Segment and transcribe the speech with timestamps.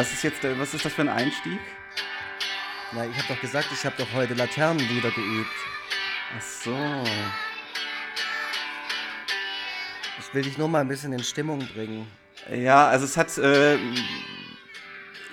[0.00, 1.58] Was ist jetzt, was ist das für ein Einstieg?
[2.92, 5.50] Na, ich habe doch gesagt, ich habe doch heute Laternenlieder geübt.
[6.34, 6.74] Ach so.
[10.18, 12.06] Ich will dich nur mal ein bisschen in Stimmung bringen.
[12.50, 13.76] Ja, also es hat, äh,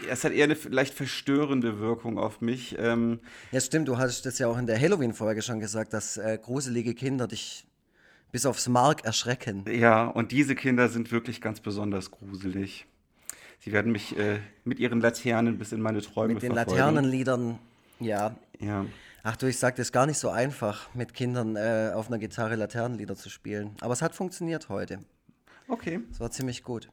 [0.09, 2.75] es hat eher eine leicht verstörende Wirkung auf mich.
[2.77, 3.21] Ähm,
[3.53, 6.93] Ja, stimmt, du hast das ja auch in der Halloween-Folge schon gesagt, dass äh, gruselige
[6.93, 7.65] Kinder dich
[8.33, 9.63] bis aufs Mark erschrecken.
[9.71, 12.85] ja, und diese Kinder sind wirklich ganz besonders gruselig.
[13.59, 16.79] Sie werden mich äh, mit ihren Laternen bis in meine Träume Mit den verfolgen.
[16.79, 17.59] Laternenliedern,
[17.99, 18.35] ja.
[18.59, 18.85] Ja.
[19.23, 22.17] Ach du, ich sag, das ist gar nicht so einfach, mit Kindern äh, auf einer
[22.17, 23.75] Gitarre Laternenlieder zu spielen.
[23.81, 24.99] Aber es hat funktioniert heute.
[25.67, 25.99] Okay.
[26.11, 26.87] Es war ziemlich gut.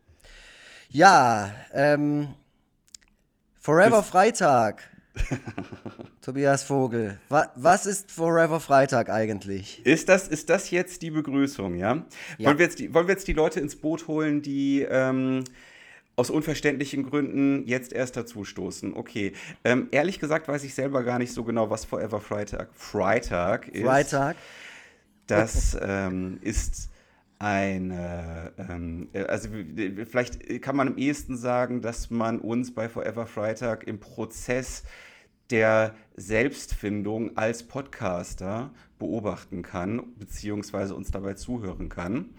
[0.88, 2.28] Ja, ähm,
[3.60, 4.82] Forever Bis- Freitag.
[6.22, 7.20] Tobias Vogel.
[7.28, 9.84] Wa was ist Forever Freitag eigentlich?
[9.86, 12.04] Ist das, ist das jetzt die Begrüßung, ja?
[12.38, 12.48] Ja.
[12.48, 15.44] Wollen, wir jetzt die, wollen wir jetzt die Leute ins Boot holen, die ähm,
[16.16, 18.94] aus unverständlichen Gründen jetzt erst dazustoßen?
[18.94, 19.32] Okay.
[19.64, 23.84] Ähm, ehrlich gesagt weiß ich selber gar nicht so genau, was Forever Freitag, Freitag ist.
[23.84, 24.36] Freitag?
[25.26, 26.90] Das ähm, ist
[27.38, 32.88] eine, ähm, äh, also w- vielleicht kann man am ehesten sagen, dass man uns bei
[32.88, 34.84] Forever Freitag im Prozess
[35.50, 42.30] der Selbstfindung als Podcaster beobachten kann, beziehungsweise uns dabei zuhören kann.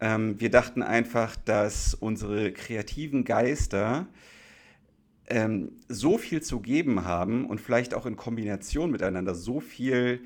[0.00, 4.06] Ähm, wir dachten einfach, dass unsere kreativen Geister
[5.26, 10.20] ähm, so viel zu geben haben und vielleicht auch in Kombination miteinander so viel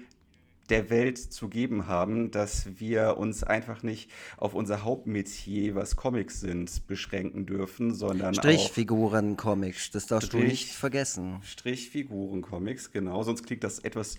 [0.70, 6.40] der Welt zu geben haben, dass wir uns einfach nicht auf unser Hauptmetier, was Comics
[6.40, 11.36] sind, beschränken dürfen, sondern Strichfiguren, Comics, das darfst du Strich- nicht vergessen.
[11.42, 13.22] Strichfiguren-Comics, genau.
[13.24, 14.16] Sonst klingt das etwas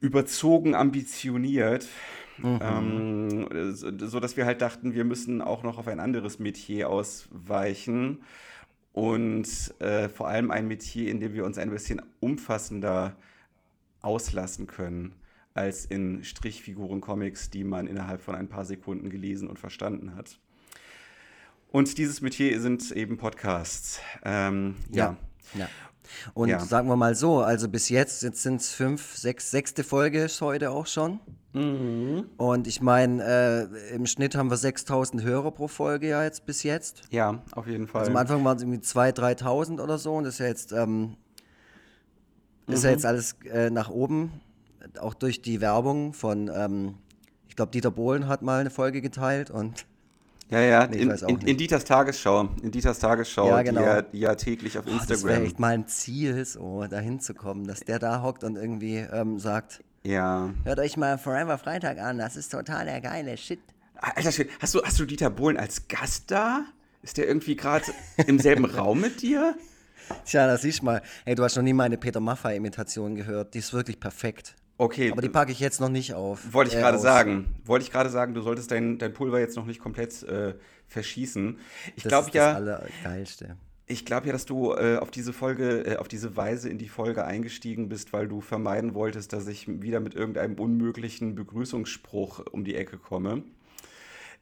[0.00, 1.88] überzogen ambitioniert.
[2.44, 6.90] Ähm, so, so dass wir halt dachten, wir müssen auch noch auf ein anderes Metier
[6.90, 8.22] ausweichen.
[8.92, 13.16] Und äh, vor allem ein Metier, in dem wir uns ein bisschen umfassender
[14.00, 15.14] auslassen können,
[15.52, 20.38] als in Strichfiguren-Comics, die man innerhalb von ein paar Sekunden gelesen und verstanden hat.
[21.68, 24.00] Und dieses Metier sind eben Podcasts.
[24.24, 25.16] Ähm, ja.
[25.54, 25.68] ja.
[26.34, 26.60] Und Ja.
[26.60, 30.40] sagen wir mal so, also bis jetzt, jetzt sind es fünf, sechs, sechste Folge ist
[30.40, 31.20] heute auch schon.
[31.52, 32.26] Mhm.
[32.36, 36.62] Und ich meine, äh, im Schnitt haben wir 6000 Hörer pro Folge ja jetzt bis
[36.62, 37.02] jetzt.
[37.10, 38.00] Ja, auf jeden Fall.
[38.00, 40.72] Also am Anfang waren es irgendwie 2.000, 3.000 oder so und das ist ja jetzt,
[40.72, 41.16] ähm,
[42.66, 42.84] ist Mhm.
[42.84, 44.32] ja jetzt alles äh, nach oben,
[45.00, 46.94] auch durch die Werbung von, ähm,
[47.48, 49.86] ich glaube, Dieter Bohlen hat mal eine Folge geteilt und
[50.50, 53.80] ja, ja, Nee, in, in, in Dieters Tagesschau, in Dieters Tagesschau, Ja, genau.
[53.80, 55.44] die, ja, die ja täglich auf boah, das wäre Instagram.
[55.44, 59.38] echt mal ein Ziel, so dahin zu kommen, dass der da hockt und irgendwie ähm,
[59.38, 60.50] sagt, Ja.
[60.64, 63.60] hört euch mal Forever Freitag an, das ist total der geile Shit.
[63.96, 64.30] Alter
[64.60, 66.64] hast du, hast du Dieter Bohlen als Gast da?
[67.02, 67.84] Ist der irgendwie gerade
[68.26, 69.54] im selben Raum mit dir?
[70.24, 71.02] Tja, das du mal.
[71.24, 74.54] Hey, du hast noch nie meine Peter Maffay-Imitation gehört, die ist wirklich perfekt.
[74.78, 76.52] Okay, Aber die packe ich jetzt noch nicht auf.
[76.52, 77.54] wollte ich äh, gerade sagen.
[77.64, 80.54] Wollte ich gerade sagen, du solltest dein, dein Pulver jetzt noch nicht komplett äh,
[80.88, 81.58] verschießen.
[81.96, 83.56] Ich glaube ja, das Allergeilste.
[83.86, 86.88] Ich glaube ja, dass du äh, auf diese Folge, äh, auf diese Weise in die
[86.88, 92.64] Folge eingestiegen bist, weil du vermeiden wolltest, dass ich wieder mit irgendeinem unmöglichen Begrüßungsspruch um
[92.64, 93.44] die Ecke komme.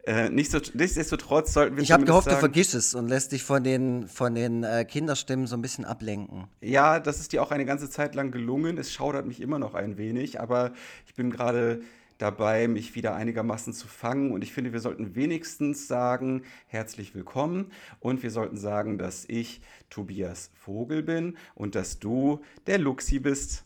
[0.07, 3.43] Äh, so, nichtsdestotrotz sollten wir Ich habe gehofft, du sagen, vergisst es und lässt dich
[3.43, 6.45] von den, von den äh, Kinderstimmen so ein bisschen ablenken.
[6.61, 8.77] Ja, das ist dir auch eine ganze Zeit lang gelungen.
[8.77, 10.73] Es schaudert mich immer noch ein wenig, aber
[11.07, 11.81] ich bin gerade
[12.19, 14.31] dabei, mich wieder einigermaßen zu fangen.
[14.31, 17.73] Und ich finde, wir sollten wenigstens sagen, herzlich willkommen.
[18.01, 19.61] Und wir sollten sagen, dass ich
[19.91, 23.65] Tobias Vogel bin und dass du der Luxi bist.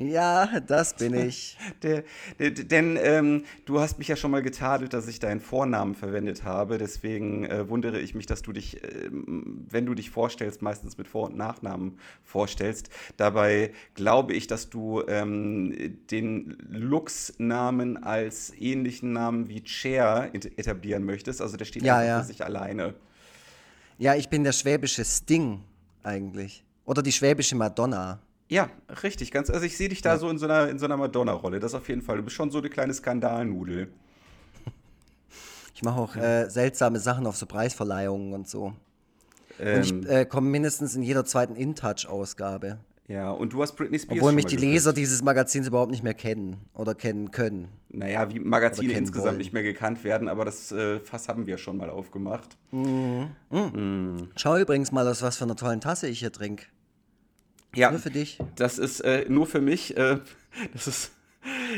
[0.00, 1.56] Ja, das bin ich.
[1.82, 2.04] Der,
[2.38, 6.44] der, denn ähm, du hast mich ja schon mal getadelt, dass ich deinen Vornamen verwendet
[6.44, 6.78] habe.
[6.78, 11.08] Deswegen äh, wundere ich mich, dass du dich, ähm, wenn du dich vorstellst, meistens mit
[11.08, 12.90] Vor- und Nachnamen vorstellst.
[13.16, 21.04] Dabei glaube ich, dass du ähm, den Lux-Namen als ähnlichen Namen wie Cher et- etablieren
[21.04, 21.42] möchtest.
[21.42, 22.20] Also der steht Ja, ja.
[22.20, 22.94] für sich alleine.
[23.98, 25.60] Ja, ich bin der schwäbische Sting
[26.04, 26.62] eigentlich.
[26.84, 28.20] Oder die schwäbische Madonna.
[28.48, 28.70] Ja,
[29.02, 29.30] richtig.
[29.30, 31.60] Ganz, also ich sehe dich da so in so einer, in so einer Madonna-Rolle.
[31.60, 32.16] Das auf jeden Fall.
[32.16, 33.88] Du bist schon so eine kleine Skandalnudel.
[35.74, 38.72] Ich mache auch äh, seltsame Sachen auf so Preisverleihungen und so.
[39.60, 42.78] Ähm, Und ich äh, komme mindestens in jeder zweiten InTouch-Ausgabe.
[43.06, 44.72] Ja, und du hast Britney Spears Obwohl mich die geküsst.
[44.72, 47.68] Leser dieses Magazins überhaupt nicht mehr kennen oder kennen können.
[47.88, 49.38] Naja, wie Magazine insgesamt wollen.
[49.38, 52.58] nicht mehr gekannt werden, aber das äh, Fass haben wir schon mal aufgemacht.
[54.36, 56.66] Schau übrigens mal, aus was für einer tollen Tasse ich hier trinke.
[57.74, 58.38] Ja, Nur für dich.
[58.56, 59.96] das ist äh, nur für mich.
[59.96, 60.18] Äh,
[60.72, 61.12] das ist,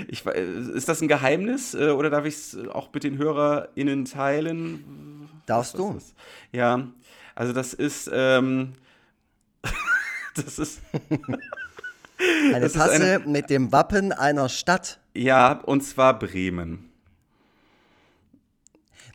[0.09, 5.29] ich, ist das ein Geheimnis äh, oder darf ich es auch mit den HörerInnen teilen?
[5.47, 5.95] Darfst du?
[5.97, 6.15] ist?
[6.53, 6.87] Ja,
[7.35, 8.73] Also das ist, ähm,
[10.37, 10.81] das ist...
[10.93, 15.01] eine das ist Tasse eine- mit dem Wappen einer Stadt.
[15.15, 16.90] Ja, und zwar Bremen.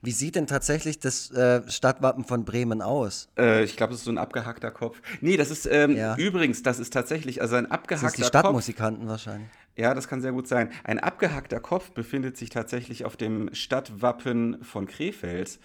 [0.06, 3.28] Wie sieht denn tatsächlich das äh, Stadtwappen von Bremen aus?
[3.38, 5.02] Äh, ich glaube, das ist so ein abgehackter Kopf.
[5.22, 6.16] Nee, das ist ähm, Ja.
[6.16, 8.28] übrigens, das ist tatsächlich, also ein Das abgehackter ist die Kopf.
[8.30, 9.50] Stadtmusikanten wahrscheinlich.
[9.76, 10.70] Ja, das kann sehr gut sein.
[10.84, 15.60] Ein abgehackter Kopf befindet sich tatsächlich auf dem Stadtwappen von Krefeld.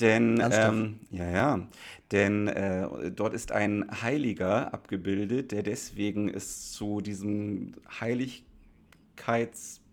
[0.00, 1.68] Denn, ähm, ja, ja,
[2.12, 7.72] denn äh, dort ist ein Heiliger abgebildet, der deswegen es zu diesem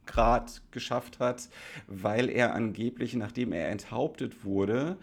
[0.03, 1.49] Heiligkeitsgrad geschafft hat,
[1.87, 4.97] weil er angeblich, nachdem er enthauptet wurde,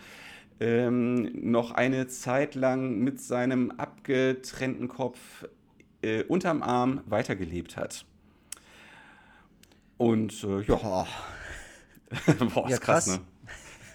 [0.60, 5.18] ähm, noch eine Zeit lang mit seinem abgetrennten Kopf
[6.02, 8.04] äh, unterm Arm weitergelebt hat.
[9.96, 11.06] Und äh, ja, Boah,
[12.26, 13.06] ja ist krass, krass.
[13.08, 13.20] ne?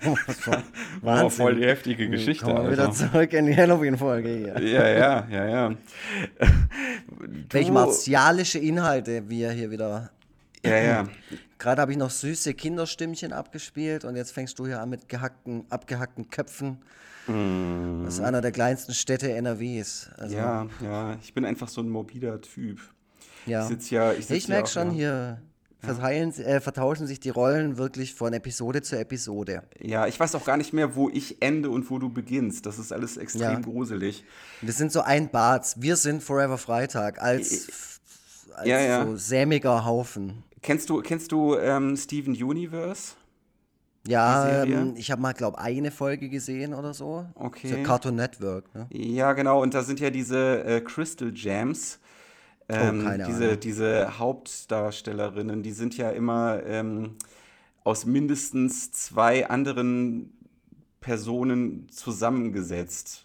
[1.01, 1.25] Wahnsinn.
[1.25, 2.45] Oh, voll die heftige Geschichte.
[2.45, 3.11] Kommen wir wieder Alter.
[3.11, 4.61] zurück in die Halloween-Folge hier.
[4.61, 5.75] Ja, ja, ja, ja.
[7.49, 10.11] Welche martialische Inhalte wir hier wieder.
[10.65, 11.07] Ja, ja.
[11.57, 15.65] Gerade habe ich noch süße Kinderstimmchen abgespielt und jetzt fängst du hier an mit gehackten,
[15.69, 16.79] abgehackten Köpfen.
[17.27, 20.09] Das ist einer der kleinsten Städte NRWs.
[20.17, 20.35] Also.
[20.37, 21.17] Ja, ja.
[21.23, 22.79] Ich bin einfach so ein morbider Typ.
[23.47, 23.63] ja.
[23.63, 24.93] Ich sitz ja, ich, Ich merke schon, ja.
[24.93, 25.41] hier
[25.79, 29.63] verteilen, äh, vertauschen sich die Rollen wirklich von Episode zu Episode.
[29.79, 32.65] Ja, ich weiß auch gar nicht mehr, wo ich ende und wo du beginnst.
[32.67, 33.59] Das ist alles extrem Ja.
[33.59, 34.23] gruselig.
[34.61, 35.73] Wir sind so ein Bad.
[35.77, 37.99] Wir sind Forever Freitag als,
[38.53, 39.03] als Ja, ja.
[39.05, 40.43] so sämiger Haufen.
[40.65, 43.13] Kennst du, kennst du ähm, Steven Universe?
[44.07, 47.27] Ja, ähm, ich habe mal, glaube eine Folge gesehen oder so.
[47.35, 47.67] Okay.
[47.67, 48.87] So Cartoon Network, ne?
[48.91, 49.61] Ja, genau.
[49.61, 51.99] Und da sind ja diese äh, Crystal Gems.
[52.67, 53.59] Ähm, Oh, keine diese, Ahnung.
[53.59, 57.15] diese Hauptdarstellerinnen, die sind ja immer ähm,
[57.83, 60.33] aus mindestens zwei anderen
[60.99, 63.24] Personen zusammengesetzt.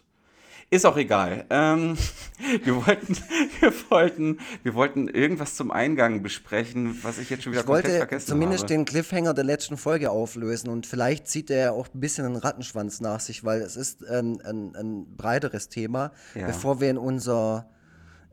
[0.73, 1.45] Ist auch egal.
[1.51, 1.97] Ähm,
[2.65, 3.17] wir, wollten,
[3.61, 7.87] wir, wollten, wir wollten irgendwas zum Eingang besprechen, was ich jetzt schon wieder Ich komplett
[7.87, 8.75] wollte vergessen zumindest habe.
[8.75, 13.01] den Cliffhanger der letzten Folge auflösen und vielleicht zieht er auch ein bisschen einen Rattenschwanz
[13.01, 16.47] nach sich, weil es ist ein, ein, ein breiteres Thema, Ja.
[16.47, 17.69] bevor wir in unser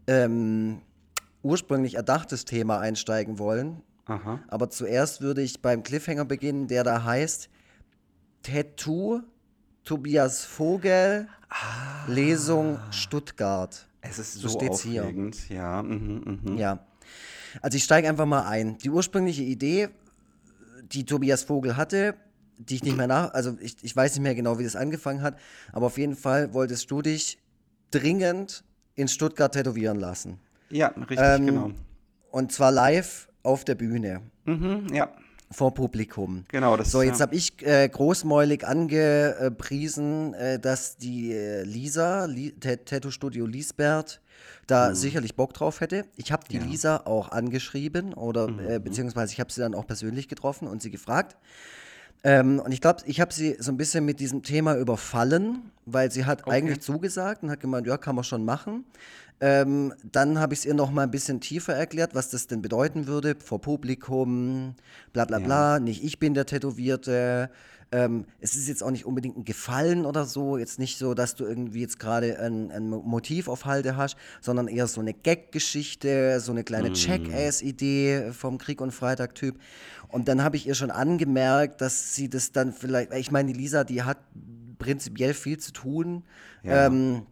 [0.06, 0.82] ähm,
[1.42, 3.82] ursprünglich erdachtes Thema einsteigen wollen.
[4.06, 4.40] Aha.
[4.48, 7.50] Aber zuerst würde ich beim Cliffhanger beginnen, der da heißt
[8.44, 9.22] Tattoo
[9.88, 11.30] Tobias Vogel
[12.08, 13.88] Lesung Stuttgart.
[14.02, 15.04] Es ist So so steht's hier.
[15.04, 15.50] aufregend.
[15.50, 16.58] Ja, mhm, mhm.
[16.58, 16.80] Ja.
[17.62, 18.78] Also ich steige einfach mal ein.
[18.80, 19.88] Die ursprüngliche Idee,
[20.92, 22.16] die Tobias Vogel hatte,
[22.58, 25.22] die ich nicht mehr nach, also ich, ich weiß nicht mehr genau, wie das angefangen
[25.22, 25.38] hat,
[25.72, 27.38] aber auf jeden Fall wolltest du dich
[27.92, 30.40] dringend in Stuttgart tätowieren lassen.
[30.70, 31.72] ja richtig, Ähm, genau.
[32.32, 35.10] Und zwar live auf der Bühne, Mhm, ja,
[35.50, 36.44] vor Publikum.
[36.50, 36.76] genau.
[36.78, 37.26] Das So, jetzt ja.
[37.26, 44.22] habe ich äh, großmäulig angepriesen, äh, dass die äh, Lisa, Li Tat- Tattoo Studio Liesbert,
[44.68, 46.04] da sicherlich Bock drauf hätte.
[46.18, 46.60] Ich habe die Mhm.
[46.62, 46.66] Ja.
[46.66, 50.82] Mhm, Lisa auch angeschrieben oder äh, beziehungsweise ich habe sie dann auch persönlich getroffen und
[50.82, 51.38] sie gefragt.
[52.28, 56.12] Ähm, und ich glaube, ich habe sie so ein bisschen mit diesem Thema überfallen, weil
[56.12, 58.84] sie hat eigentlich zugesagt und hat gemeint, ja, kann man schon machen.
[59.40, 62.62] Ähm, dann habe ich es ihr noch mal ein bisschen tiefer erklärt, was das denn
[62.62, 64.76] bedeuten würde vor Publikum,
[65.14, 65.80] bla bla bla.
[65.80, 67.50] Nicht ich bin der Tätowierte.
[67.92, 70.58] Ähm, es ist jetzt auch nicht unbedingt ein Gefallen oder so.
[70.58, 74.18] Jetzt nicht so, dass du irgendwie jetzt gerade ein, ein Mo- Motiv auf Halde hast,
[74.42, 79.58] sondern eher so eine Gag-Geschichte, so eine kleine Check-Ass-Idee vom Krieg und Freitag-Typ.
[80.10, 83.60] Und dann habe ich ihr schon angemerkt, dass sie das dann vielleicht, ich meine, die
[83.60, 84.18] Lisa, die hat
[84.80, 86.24] prinzipiell viel zu tun.
[86.64, 86.88] Ja.
[86.88, 87.24] Ähm,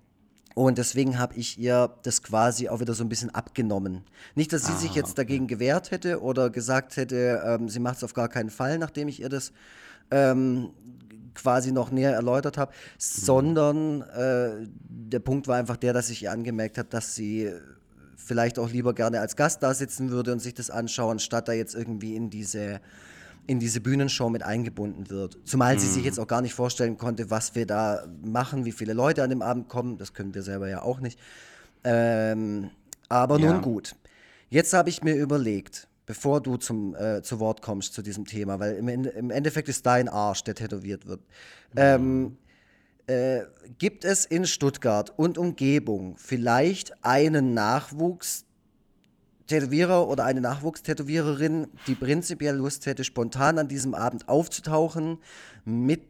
[0.55, 4.05] und deswegen habe ich ihr das quasi auch wieder so ein bisschen abgenommen.
[4.35, 7.97] Nicht, dass sie sich Ah, jetzt dagegen gewehrt hätte oder gesagt hätte, ähm, sie macht
[7.97, 9.51] es auf gar keinen Fall, nachdem ich ihr das
[10.11, 10.69] ähm,
[11.33, 16.31] quasi noch näher erläutert habe, sondern äh, der Punkt war einfach der, dass ich ihr
[16.31, 17.51] angemerkt habe, dass sie
[18.15, 21.53] vielleicht auch lieber gerne als Gast da sitzen würde und sich das anschauen, statt da
[21.53, 22.79] jetzt irgendwie in diese
[23.47, 25.37] in diese Bühnenshow mit eingebunden wird.
[25.45, 28.93] Zumal sie sich jetzt auch gar nicht vorstellen konnte, was wir da machen, wie viele
[28.93, 29.99] Leute an dem Abend kommen.
[29.99, 31.19] Das können wir selber ja auch nicht.
[31.83, 32.71] Ähm,
[33.07, 33.51] aber Ja.
[33.51, 33.95] nun gut.
[34.49, 38.59] Jetzt habe ich mir überlegt, bevor du zum, äh, zu Wort kommst zu diesem Thema,
[38.59, 41.21] weil im, im Endeffekt ist dein Arsch, der tätowiert wird.
[41.75, 42.37] Ähm,
[43.07, 43.41] äh,
[43.77, 48.45] gibt es in Stuttgart und Umgebung vielleicht einen Nachwuchs
[49.47, 55.19] Tätowierer oder eine Nachwuchstätowiererin, die prinzipiell Lust hätte, spontan an diesem Abend aufzutauchen,
[55.65, 56.01] mit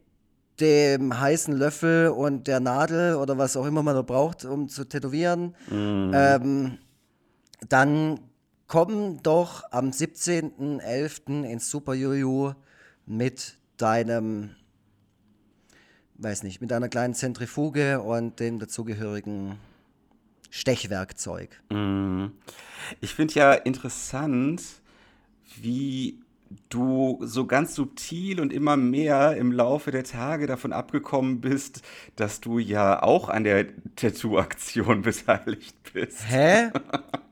[0.59, 4.85] dem heißen Löffel und der Nadel oder was auch immer man da braucht, um zu
[4.85, 6.77] tätowieren, ähm,
[7.67, 8.19] dann
[8.67, 11.43] komm doch am 17.11.
[11.43, 12.53] ins Super Juju
[13.05, 14.55] mit deinem
[16.17, 19.57] weiß nicht, mit einer kleinen Zentrifuge und dem dazugehörigen
[20.49, 21.61] Stechwerkzeug.
[21.69, 22.31] Mhm.
[23.01, 24.61] Ich finde ja interessant,
[25.57, 26.19] wie
[26.69, 31.81] du so ganz subtil und immer mehr im Laufe der Tage davon abgekommen bist,
[32.15, 36.29] dass du ja auch an der Tattoo-Aktion beteiligt bist.
[36.29, 36.71] Hä?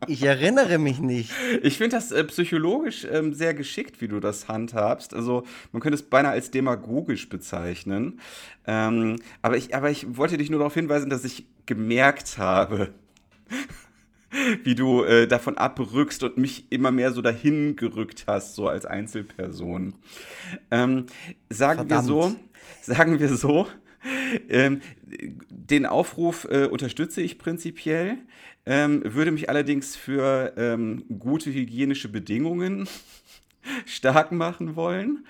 [0.07, 1.31] Ich erinnere mich nicht.
[1.61, 5.13] Ich finde das äh, psychologisch ähm, sehr geschickt, wie du das handhabst.
[5.13, 8.19] Also man könnte es beinahe als demagogisch bezeichnen.
[8.65, 12.93] Ähm, aber, ich, aber ich wollte dich nur darauf hinweisen, dass ich gemerkt habe,
[14.63, 18.85] wie du äh, davon abrückst und mich immer mehr so dahin gerückt hast, so als
[18.85, 19.93] Einzelperson.
[20.71, 21.05] Ähm,
[21.49, 21.89] sagen Verdammt.
[21.89, 22.35] wir so,
[22.81, 23.67] sagen wir so,
[24.49, 24.81] ähm,
[25.49, 28.17] den Aufruf äh, unterstütze ich prinzipiell,
[28.65, 32.87] ähm, würde mich allerdings für ähm, gute hygienische Bedingungen
[33.85, 35.25] stark machen wollen.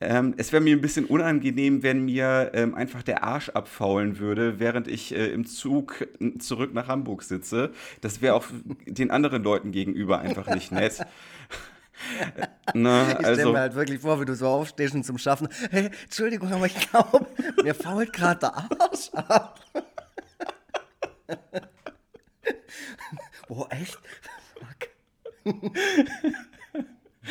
[0.00, 4.60] Ähm, es wäre mir ein bisschen unangenehm, wenn mir ähm, einfach der Arsch abfaulen würde,
[4.60, 6.06] während ich äh, im Zug
[6.38, 7.72] zurück nach Hamburg sitze.
[8.00, 8.46] Das wäre auch
[8.86, 11.00] den anderen Leuten gegenüber einfach nicht nett.
[12.74, 15.48] Na, ich stelle also, mir halt wirklich vor, wie du so aufstehst und zum Schaffen.
[15.70, 17.26] Hey, Entschuldigung, aber ich glaube,
[17.62, 19.60] mir fault gerade der Arsch ab.
[23.48, 23.98] oh, echt?
[25.44, 25.54] Fuck.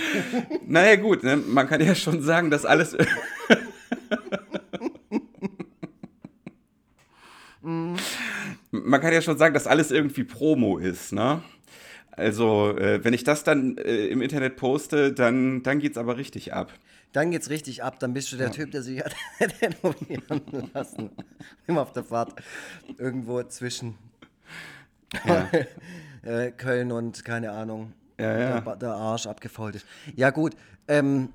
[0.67, 1.37] naja, gut, ne?
[1.37, 2.95] man kann ja schon sagen, dass alles.
[7.61, 11.43] man kann ja schon sagen, dass alles irgendwie Promo ist, ne?
[12.11, 16.53] Also, äh, wenn ich das dann äh, im Internet poste, dann, dann es aber richtig
[16.53, 16.73] ab.
[17.13, 18.53] Dann geht's richtig ab, dann bist du der ja.
[18.53, 19.15] Typ, der sich hat
[19.59, 20.41] tätowieren
[20.73, 21.11] lassen.
[21.67, 22.33] Immer auf der Fahrt.
[22.97, 23.95] Irgendwo zwischen
[25.25, 25.49] ja.
[26.23, 28.61] Äh, Köln und keine Ahnung ja, ja.
[28.61, 29.85] Der, der, Arsch abgefault ist.
[30.15, 30.55] Ja, gut.
[30.87, 31.29] Ähm,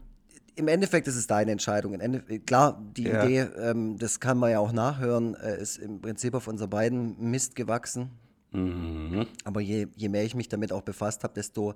[0.55, 1.95] Im Endeffekt ist es deine Entscheidung.
[1.95, 3.25] Ende, klar, die ja.
[3.25, 7.31] Idee, ähm, das kann man ja auch nachhören, äh, ist im Prinzip auf unser beiden
[7.31, 8.11] Mist gewachsen.
[8.53, 9.27] Mhm.
[9.45, 11.75] Aber je, je mehr ich mich damit auch befasst habe, desto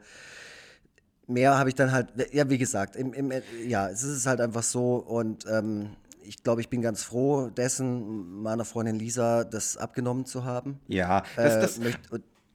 [1.26, 3.32] mehr habe ich dann halt, ja, wie gesagt, im, im,
[3.66, 5.90] ja, es ist halt einfach so und ähm,
[6.22, 10.80] ich glaube, ich bin ganz froh dessen, meiner Freundin Lisa das abgenommen zu haben.
[10.88, 12.00] Ja, das, äh, das, möcht,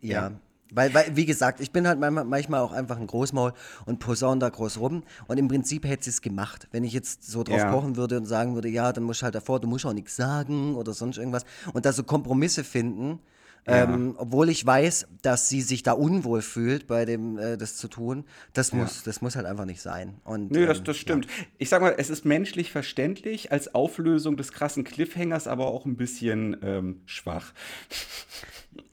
[0.01, 0.29] ja.
[0.29, 0.31] ja.
[0.71, 3.53] Weil, weil, wie gesagt, ich bin halt manchmal auch einfach ein Großmaul
[3.85, 5.03] und posaun da groß rum.
[5.27, 6.67] Und im Prinzip hätte sie es gemacht.
[6.71, 7.71] Wenn ich jetzt so drauf ja.
[7.71, 10.15] pochen würde und sagen würde, ja, dann musst du halt davor, du musst auch nichts
[10.15, 11.43] sagen oder sonst irgendwas.
[11.73, 13.19] Und da so Kompromisse finden,
[13.67, 13.83] ja.
[13.83, 17.87] ähm, obwohl ich weiß, dass sie sich da unwohl fühlt, bei dem äh, das zu
[17.87, 18.23] tun,
[18.53, 19.01] das muss, ja.
[19.05, 20.15] das muss halt einfach nicht sein.
[20.23, 21.27] Und, Nö, das, ähm, das stimmt.
[21.57, 25.97] Ich sag mal, es ist menschlich verständlich, als Auflösung des krassen Cliffhangers, aber auch ein
[25.97, 27.53] bisschen ähm, schwach.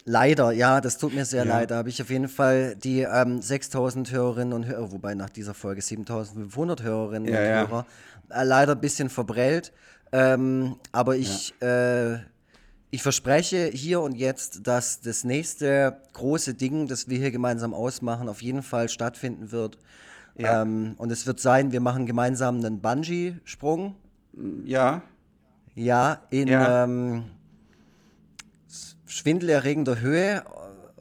[0.05, 1.53] Leider, ja, das tut mir sehr ja.
[1.53, 1.71] leid.
[1.71, 5.55] Da habe ich auf jeden Fall die ähm, 6000 Hörerinnen und Hörer, wobei nach dieser
[5.55, 7.69] Folge 7500 Hörerinnen ja, und ja.
[7.69, 7.87] Hörer,
[8.31, 9.73] äh, leider ein bisschen verbrellt.
[10.11, 12.15] Ähm, aber ich, äh,
[12.91, 18.29] ich verspreche hier und jetzt, dass das nächste große Ding, das wir hier gemeinsam ausmachen,
[18.31, 19.79] auf jeden Fall stattfinden wird.
[20.39, 23.97] Ähm, und es wird sein, wir machen gemeinsam einen Bungee-Sprung.
[24.65, 25.03] Ja.
[25.75, 26.49] Ja, in.
[29.09, 30.45] Schwindelerregender Höhe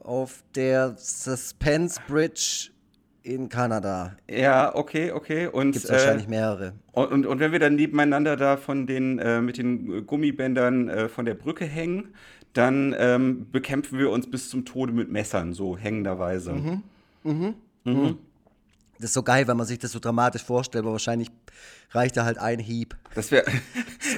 [0.02, 2.72] auf der Suspense Bridge
[3.22, 4.16] in Kanada.
[4.30, 5.48] Ja, okay, okay.
[5.48, 6.74] Und gibt es wahrscheinlich äh, mehrere.
[6.94, 11.10] Und, und, und, wenn wir dann nebeneinander da von den äh, mit den Gummibändern äh,
[11.10, 12.14] von der Brücke hängen,
[12.54, 16.54] dann ähm, bekämpfen wir uns bis zum Tode mit Messern, so hängenderweise.
[16.54, 16.84] Mhm.
[17.24, 17.54] Mhm.
[17.84, 17.94] Mhm.
[17.94, 18.18] mhm.
[19.00, 21.30] Das ist so geil, wenn man sich das so dramatisch vorstellt, aber wahrscheinlich
[21.92, 22.96] reicht da halt ein Hieb.
[23.14, 23.46] Das wäre.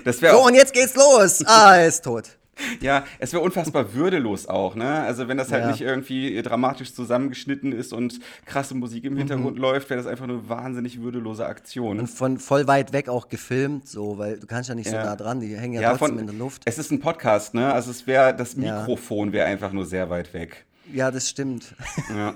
[0.06, 1.44] Das wär so, und jetzt geht's los.
[1.46, 2.39] Ah, er ist tot.
[2.82, 5.02] Ja, es wäre unfassbar würdelos auch, ne?
[5.02, 5.72] Also wenn das halt ja.
[5.72, 9.62] nicht irgendwie dramatisch zusammengeschnitten ist und krasse Musik im Hintergrund mhm.
[9.62, 12.00] läuft, wäre das einfach eine wahnsinnig würdelose Aktion.
[12.00, 15.04] Und von voll weit weg auch gefilmt, so, weil du kannst ja nicht ja.
[15.04, 16.64] so nah dran, die hängen ja, ja trotzdem von, in der Luft.
[16.66, 17.74] Es ist ein Podcast, ne?
[17.74, 20.66] Also es wäre, das Mikrofon wäre einfach nur sehr weit weg.
[20.94, 21.76] Ja, das stimmt.
[22.10, 22.34] Ja.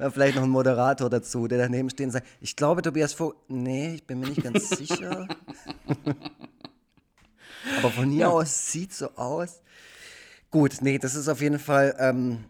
[0.10, 3.94] Vielleicht noch ein Moderator dazu, der daneben stehen und sagt, ich glaube, Tobias Vogel, nee,
[3.94, 5.28] ich bin mir nicht ganz sicher.
[7.78, 8.28] Aber von hier ja.
[8.28, 9.62] aus sieht so aus.
[10.50, 12.44] Gut, nee, das ist auf jeden Fall, ähm,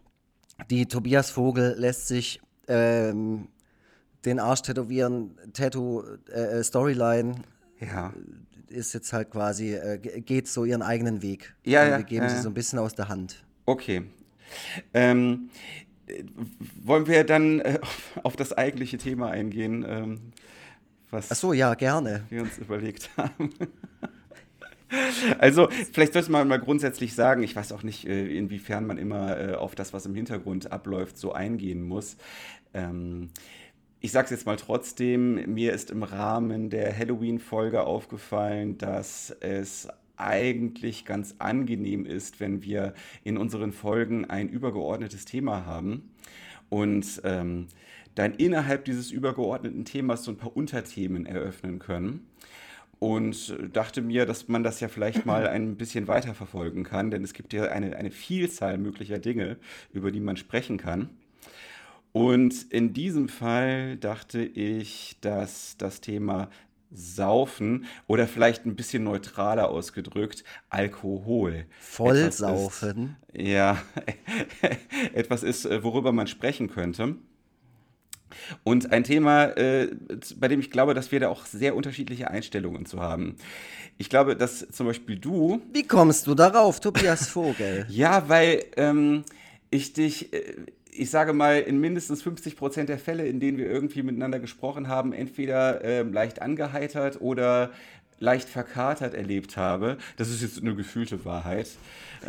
[0.70, 3.48] die Tobias Vogel lässt sich ähm,
[4.24, 7.36] den Arsch tätowieren, Tattoo, äh, äh Storyline.
[7.80, 8.12] Ja.
[8.68, 11.54] Ist jetzt halt quasi, äh, geht so ihren eigenen Weg.
[11.64, 11.98] Ja, ja.
[11.98, 13.44] Wir geben ja, sie so ein bisschen aus der Hand.
[13.64, 14.04] Okay.
[14.94, 15.50] Ähm,
[16.82, 17.80] wollen wir dann äh,
[18.22, 20.32] auf das eigentliche Thema eingehen, ähm,
[21.10, 22.24] was Ach so, ja, gerne.
[22.28, 23.50] wir uns überlegt haben?
[25.38, 29.38] Also, vielleicht sollte man mal grundsätzlich sagen, ich weiß auch nicht, äh, inwiefern man immer
[29.38, 32.16] äh, auf das, was im Hintergrund abläuft, so eingehen muss.
[32.74, 33.30] Ähm,
[34.00, 39.88] ich sage es jetzt mal trotzdem, mir ist im Rahmen der Halloween-Folge aufgefallen, dass es
[40.16, 46.10] eigentlich ganz angenehm ist, wenn wir in unseren Folgen ein übergeordnetes Thema haben
[46.68, 47.66] und ähm,
[48.14, 52.27] dann innerhalb dieses übergeordneten Themas so ein paar Unterthemen eröffnen können.
[52.98, 57.32] Und dachte mir, dass man das ja vielleicht mal ein bisschen weiterverfolgen kann, denn es
[57.32, 59.56] gibt ja eine, eine Vielzahl möglicher Dinge,
[59.92, 61.10] über die man sprechen kann.
[62.12, 66.48] Und in diesem Fall dachte ich, dass das Thema
[66.90, 71.66] Saufen oder vielleicht ein bisschen neutraler ausgedrückt, Alkohol.
[71.78, 73.16] Vollsaufen.
[73.32, 73.82] Ist, ja,
[75.12, 77.16] etwas ist, worüber man sprechen könnte.
[78.64, 79.90] Und ein Thema, äh,
[80.36, 83.36] bei dem ich glaube, dass wir da auch sehr unterschiedliche Einstellungen zu haben.
[83.98, 85.60] Ich glaube, dass zum Beispiel du.
[85.72, 87.86] Wie kommst du darauf, Tobias Vogel?
[87.90, 89.24] ja, weil ähm,
[89.70, 90.32] ich dich.
[90.32, 90.42] Äh,
[90.90, 94.88] ich sage mal, in mindestens 50 Prozent der Fälle, in denen wir irgendwie miteinander gesprochen
[94.88, 97.70] haben, entweder äh, leicht angeheitert oder
[98.18, 99.96] leicht verkatert erlebt habe.
[100.16, 101.68] Das ist jetzt eine gefühlte Wahrheit.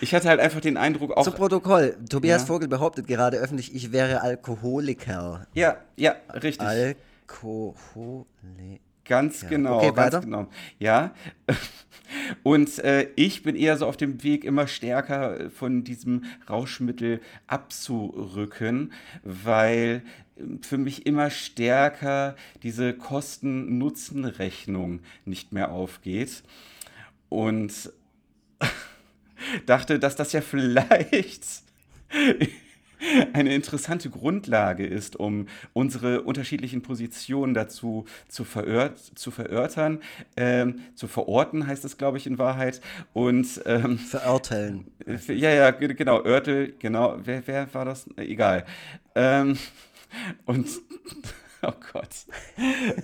[0.00, 1.22] Ich hatte halt einfach den Eindruck auch.
[1.22, 1.96] Zu Protokoll.
[2.10, 2.46] Tobias ja.
[2.46, 5.46] Vogel behauptet gerade öffentlich, ich wäre Alkoholiker.
[5.54, 6.66] Ja, ja, richtig.
[6.66, 8.26] Alkoholiker.
[9.06, 9.78] Ganz genau.
[9.78, 10.48] Okay, ganz genau.
[10.78, 11.14] Ja.
[12.42, 18.92] Und äh, ich bin eher so auf dem Weg, immer stärker von diesem Rauschmittel abzurücken,
[19.22, 20.02] weil
[20.38, 26.42] ähm, für mich immer stärker diese Kosten-Nutzen-Rechnung nicht mehr aufgeht.
[27.28, 27.92] Und
[29.66, 31.44] dachte, dass das ja vielleicht
[33.32, 40.00] eine interessante Grundlage ist, um unsere unterschiedlichen Positionen dazu zu, verört, zu verörtern,
[40.36, 42.80] ähm, zu verorten heißt es, glaube ich, in Wahrheit.
[43.12, 44.86] Und ähm, verörteln.
[45.28, 47.18] Ja, ja, genau, Örtel, genau.
[47.22, 48.08] Wer, wer war das?
[48.16, 48.64] Egal.
[49.14, 49.56] Ähm,
[50.46, 50.66] und
[51.66, 52.26] Oh Gott.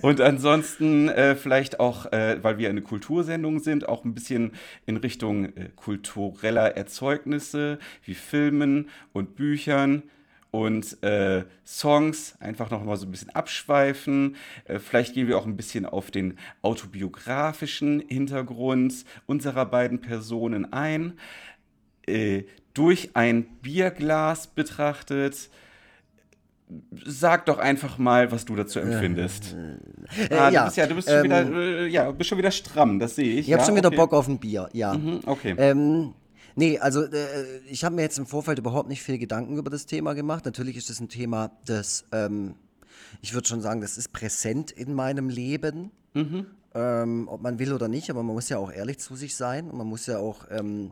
[0.01, 4.53] Und ansonsten äh, vielleicht auch, äh, weil wir eine Kultursendung sind, auch ein bisschen
[4.85, 10.03] in Richtung äh, kultureller Erzeugnisse wie Filmen und Büchern
[10.51, 14.37] und äh, Songs einfach noch mal so ein bisschen abschweifen.
[14.65, 21.19] Äh, vielleicht gehen wir auch ein bisschen auf den autobiografischen Hintergrund unserer beiden Personen ein.
[22.07, 25.49] Äh, durch ein Bierglas betrachtet
[27.05, 29.55] sag doch einfach mal, was du dazu empfindest.
[30.29, 32.37] Äh, ah, ja, du bist ja, du bist schon ähm, wieder, äh, ja, bist schon
[32.37, 33.47] wieder stramm, das sehe ich.
[33.47, 33.97] Ich habe ja, schon wieder okay.
[33.97, 34.93] Bock auf ein Bier, ja.
[34.93, 35.55] Mhm, okay.
[35.57, 36.13] Ähm,
[36.55, 39.85] nee, also äh, ich habe mir jetzt im Vorfeld überhaupt nicht viel Gedanken über das
[39.85, 40.45] Thema gemacht.
[40.45, 42.55] Natürlich ist es ein Thema, das, ähm,
[43.21, 45.91] ich würde schon sagen, das ist präsent in meinem Leben.
[46.13, 46.47] Mhm.
[46.75, 49.69] Ähm, ob man will oder nicht, aber man muss ja auch ehrlich zu sich sein
[49.69, 50.91] und man muss ja auch ähm,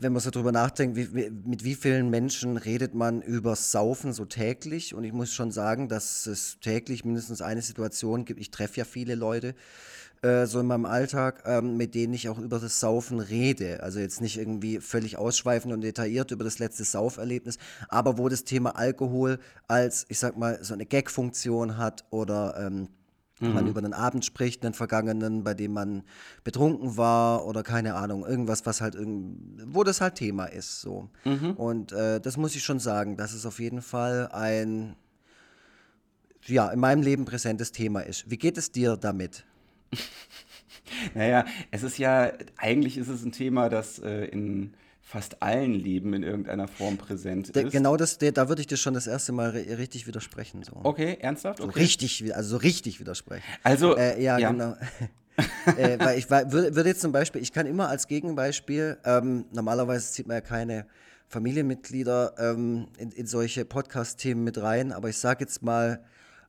[0.00, 4.24] wenn man so drüber nachdenkt, wie, mit wie vielen Menschen redet man über Saufen so
[4.24, 4.94] täglich?
[4.94, 8.40] Und ich muss schon sagen, dass es täglich mindestens eine Situation gibt.
[8.40, 9.54] Ich treffe ja viele Leute
[10.22, 13.82] äh, so in meinem Alltag, ähm, mit denen ich auch über das Saufen rede.
[13.82, 18.44] Also jetzt nicht irgendwie völlig ausschweifend und detailliert über das letzte Sauferlebnis, aber wo das
[18.44, 22.88] Thema Alkohol als, ich sag mal, so eine Gag-Funktion hat oder ähm,
[23.48, 23.54] mhm.
[23.54, 26.02] man über einen Abend spricht, einen vergangenen, bei dem man
[26.44, 28.96] betrunken war oder keine Ahnung, irgendwas, was halt,
[29.66, 30.80] wo das halt Thema ist.
[30.80, 31.08] So.
[31.24, 31.52] Mhm.
[31.52, 34.96] Und äh, das muss ich schon sagen, dass es auf jeden Fall ein,
[36.46, 38.30] ja, in meinem Leben präsentes Thema ist.
[38.30, 39.44] Wie geht es dir damit?
[41.14, 44.74] naja, es ist ja, eigentlich ist es ein Thema, das äh, in
[45.10, 47.72] fast allen Leben in irgendeiner Form präsent ist.
[47.72, 50.62] Genau das, da würde ich dir schon das erste Mal richtig widersprechen.
[50.62, 50.72] So.
[50.84, 51.60] Okay, ernsthaft?
[51.60, 51.72] Okay.
[51.72, 53.42] So richtig, also so richtig widersprechen.
[53.64, 54.76] Also, äh, ja, ja, genau.
[55.76, 60.12] äh, weil ich würde würd jetzt zum Beispiel, ich kann immer als Gegenbeispiel, ähm, normalerweise
[60.12, 60.86] zieht man ja keine
[61.26, 66.04] Familienmitglieder ähm, in, in, solche Podcast-Themen mit rein, aber ich sage jetzt mal,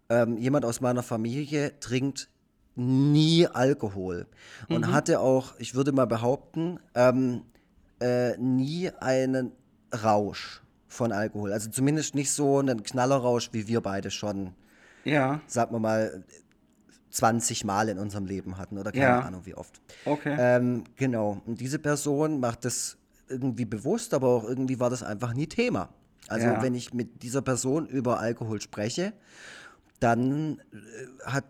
[0.10, 2.30] ähm, jemand aus meiner Familie trinkt
[2.76, 4.28] nie Alkohol
[4.70, 4.92] und mhm.
[4.92, 7.42] hatte auch, ich würde mal behaupten, ähm,
[8.02, 9.52] äh, nie einen
[10.04, 11.54] Rausch von Alkohol.
[11.54, 14.54] Also zumindest nicht so einen Knallerrausch, wie wir beide schon,
[15.06, 15.42] ja.
[15.48, 16.24] sagen wir mal,
[17.12, 19.20] 20 Mal in unserem Leben hatten oder keine ja.
[19.20, 19.82] Ahnung wie oft.
[20.06, 20.36] Okay.
[20.38, 21.42] Ähm, genau.
[21.46, 25.90] Und diese Person macht das irgendwie bewusst, aber auch irgendwie war das einfach nie Thema.
[26.28, 26.62] Also ja.
[26.62, 29.14] wenn ich mit dieser Person über Alkohol spreche
[30.02, 31.46] dann äh, hat,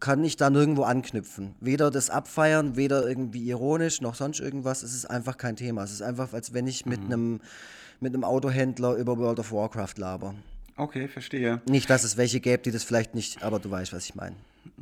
[0.00, 1.54] kann ich da nirgendwo anknüpfen.
[1.60, 4.82] Weder das Abfeiern, weder irgendwie ironisch noch sonst irgendwas.
[4.82, 5.82] Es ist einfach kein Thema.
[5.84, 7.12] Es ist einfach, als wenn ich mit mhm.
[7.12, 7.40] einem
[8.02, 10.34] mit einem Autohändler über World of Warcraft laber.
[10.76, 11.60] Okay, verstehe.
[11.68, 14.34] Nicht, dass es welche gäbe, die das vielleicht nicht, aber du weißt, was ich meine.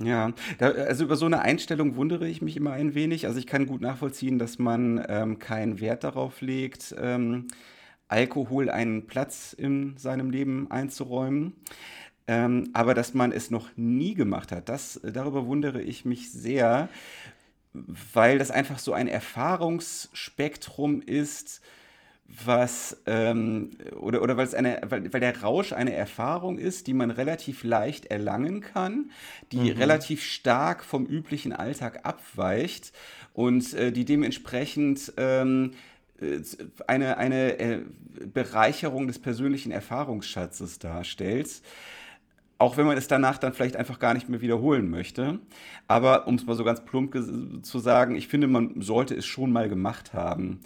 [0.02, 3.26] Ja, da, also über so eine Einstellung wundere ich mich immer ein wenig.
[3.26, 7.48] Also ich kann gut nachvollziehen, dass man ähm, keinen Wert darauf legt, ähm,
[8.08, 11.54] Alkohol einen Platz in seinem Leben einzuräumen.
[12.31, 16.88] Ähm, aber dass man es noch nie gemacht hat, das, darüber wundere ich mich sehr,
[18.14, 21.61] weil das einfach so ein Erfahrungsspektrum ist,
[22.29, 26.95] was ähm, oder, oder weil es eine, weil, weil der Rausch eine Erfahrung ist, die
[26.95, 29.11] man relativ leicht erlangen kann,
[29.51, 29.79] die mhm.
[29.79, 32.93] relativ stark vom üblichen Alltag abweicht
[33.35, 35.73] und äh, die dementsprechend ähm,
[36.21, 36.38] äh,
[36.87, 37.81] eine, eine äh,
[38.33, 41.61] Bereicherung des persönlichen Erfahrungsschatzes darstellt.
[42.61, 45.38] Auch wenn man es danach dann vielleicht einfach gar nicht mehr wiederholen möchte.
[45.88, 47.14] Aber um es mal so ganz plump
[47.62, 50.61] zu sagen, ich finde, man sollte es schon mal gemacht haben.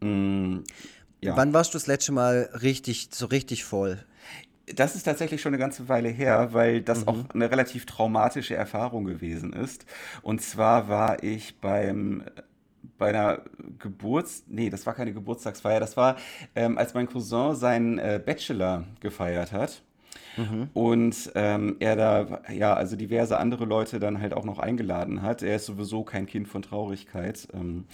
[0.00, 0.64] Mm,
[1.20, 1.36] ja.
[1.36, 4.04] Wann warst du das letzte Mal richtig, so richtig voll?
[4.74, 7.08] Das ist tatsächlich schon eine ganze Weile her, weil das mhm.
[7.08, 9.86] auch eine relativ traumatische Erfahrung gewesen ist.
[10.22, 12.24] Und zwar war ich beim
[12.98, 13.42] bei einer
[13.78, 14.42] Geburts...
[14.48, 15.78] Nee, das war keine Geburtstagsfeier.
[15.78, 16.16] Das war,
[16.56, 19.82] ähm, als mein Cousin seinen äh, Bachelor gefeiert hat.
[20.36, 20.68] Mhm.
[20.72, 25.42] Und ähm, er da, ja, also diverse andere Leute dann halt auch noch eingeladen hat.
[25.42, 27.48] Er ist sowieso kein Kind von Traurigkeit.
[27.52, 27.84] Ähm,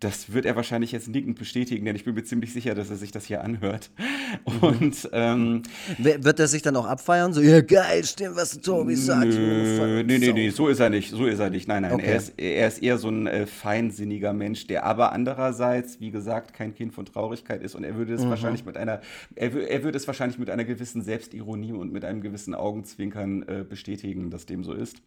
[0.00, 2.96] das wird er wahrscheinlich jetzt nickend bestätigen, denn ich bin mir ziemlich sicher, dass er
[2.96, 3.90] sich das hier anhört.
[4.46, 4.66] Mhm.
[4.66, 5.62] Und ähm,
[5.98, 7.32] wird er sich dann auch abfeiern?
[7.32, 9.26] So, ja geil, stimmt, was Tobi sagt.
[9.26, 11.10] Nö, nee, nee, nee, so ist er nicht.
[11.10, 11.68] So ist er nicht.
[11.68, 11.92] Nein, nein.
[11.92, 12.06] Okay.
[12.06, 16.52] Er, ist, er ist eher so ein äh, feinsinniger Mensch, der aber andererseits, wie gesagt,
[16.52, 18.30] kein Kind von Traurigkeit ist und er würde es mhm.
[18.30, 19.00] wahrscheinlich mit einer,
[19.36, 23.64] er, er würde es wahrscheinlich mit einer gewissen Selbstironie und mit einem gewissen Augenzwinkern äh,
[23.68, 25.02] bestätigen, dass dem so ist.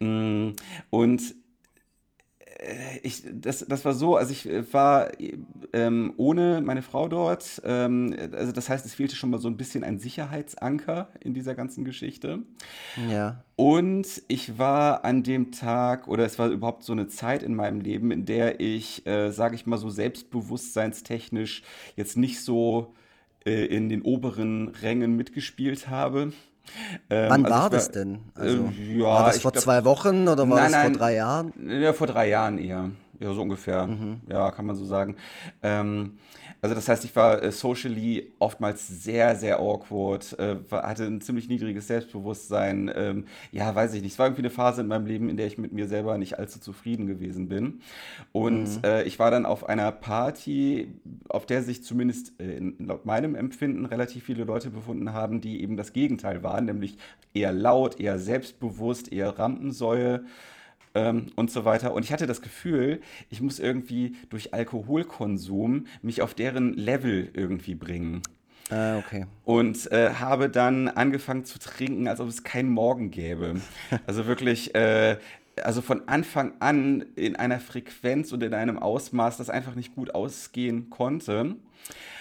[0.00, 0.54] Mhm.
[0.90, 1.34] Und
[2.58, 5.10] äh, ich, das, das war so, also ich äh, war
[5.72, 7.60] ähm, ohne meine Frau dort.
[7.64, 11.54] Ähm, also das heißt, es fehlte schon mal so ein bisschen ein Sicherheitsanker in dieser
[11.54, 12.42] ganzen Geschichte.
[13.10, 13.44] Ja.
[13.56, 17.80] Und ich war an dem Tag, oder es war überhaupt so eine Zeit in meinem
[17.80, 21.62] Leben, in der ich, äh, sage ich mal so selbstbewusstseinstechnisch
[21.96, 22.94] jetzt nicht so
[23.46, 26.32] äh, in den oberen Rängen mitgespielt habe.
[27.08, 28.18] Ähm, Wann also war das denn?
[28.34, 30.98] Also, äh, ja, war das vor glaub, zwei Wochen oder war nein, das nein, vor
[30.98, 31.52] drei Jahren?
[31.68, 32.90] Ja, vor drei Jahren eher.
[33.20, 33.86] Ja, so ungefähr.
[33.86, 34.20] Mhm.
[34.28, 35.16] Ja, kann man so sagen.
[35.62, 36.18] Ähm,
[36.62, 41.48] also das heißt, ich war äh, socially oftmals sehr, sehr awkward, äh, hatte ein ziemlich
[41.48, 42.90] niedriges Selbstbewusstsein.
[42.94, 44.12] Ähm, ja, weiß ich nicht.
[44.12, 46.38] Es war irgendwie eine Phase in meinem Leben, in der ich mit mir selber nicht
[46.38, 47.80] allzu zufrieden gewesen bin.
[48.32, 48.84] Und mhm.
[48.84, 50.88] äh, ich war dann auf einer Party,
[51.28, 52.32] auf der sich zumindest
[52.78, 56.96] laut meinem Empfinden relativ viele Leute befunden haben, die eben das Gegenteil waren, nämlich
[57.34, 60.24] eher laut, eher selbstbewusst, eher Rampensäue
[60.96, 61.92] ähm, und so weiter.
[61.92, 67.74] Und ich hatte das Gefühl, ich muss irgendwie durch Alkoholkonsum mich auf deren Level irgendwie
[67.74, 68.22] bringen.
[68.70, 69.26] Ah, okay.
[69.44, 73.60] Und äh, habe dann angefangen zu trinken, als ob es keinen Morgen gäbe.
[74.06, 75.18] Also wirklich, äh,
[75.62, 80.14] also von Anfang an in einer Frequenz und in einem Ausmaß, das einfach nicht gut
[80.14, 81.56] ausgehen konnte.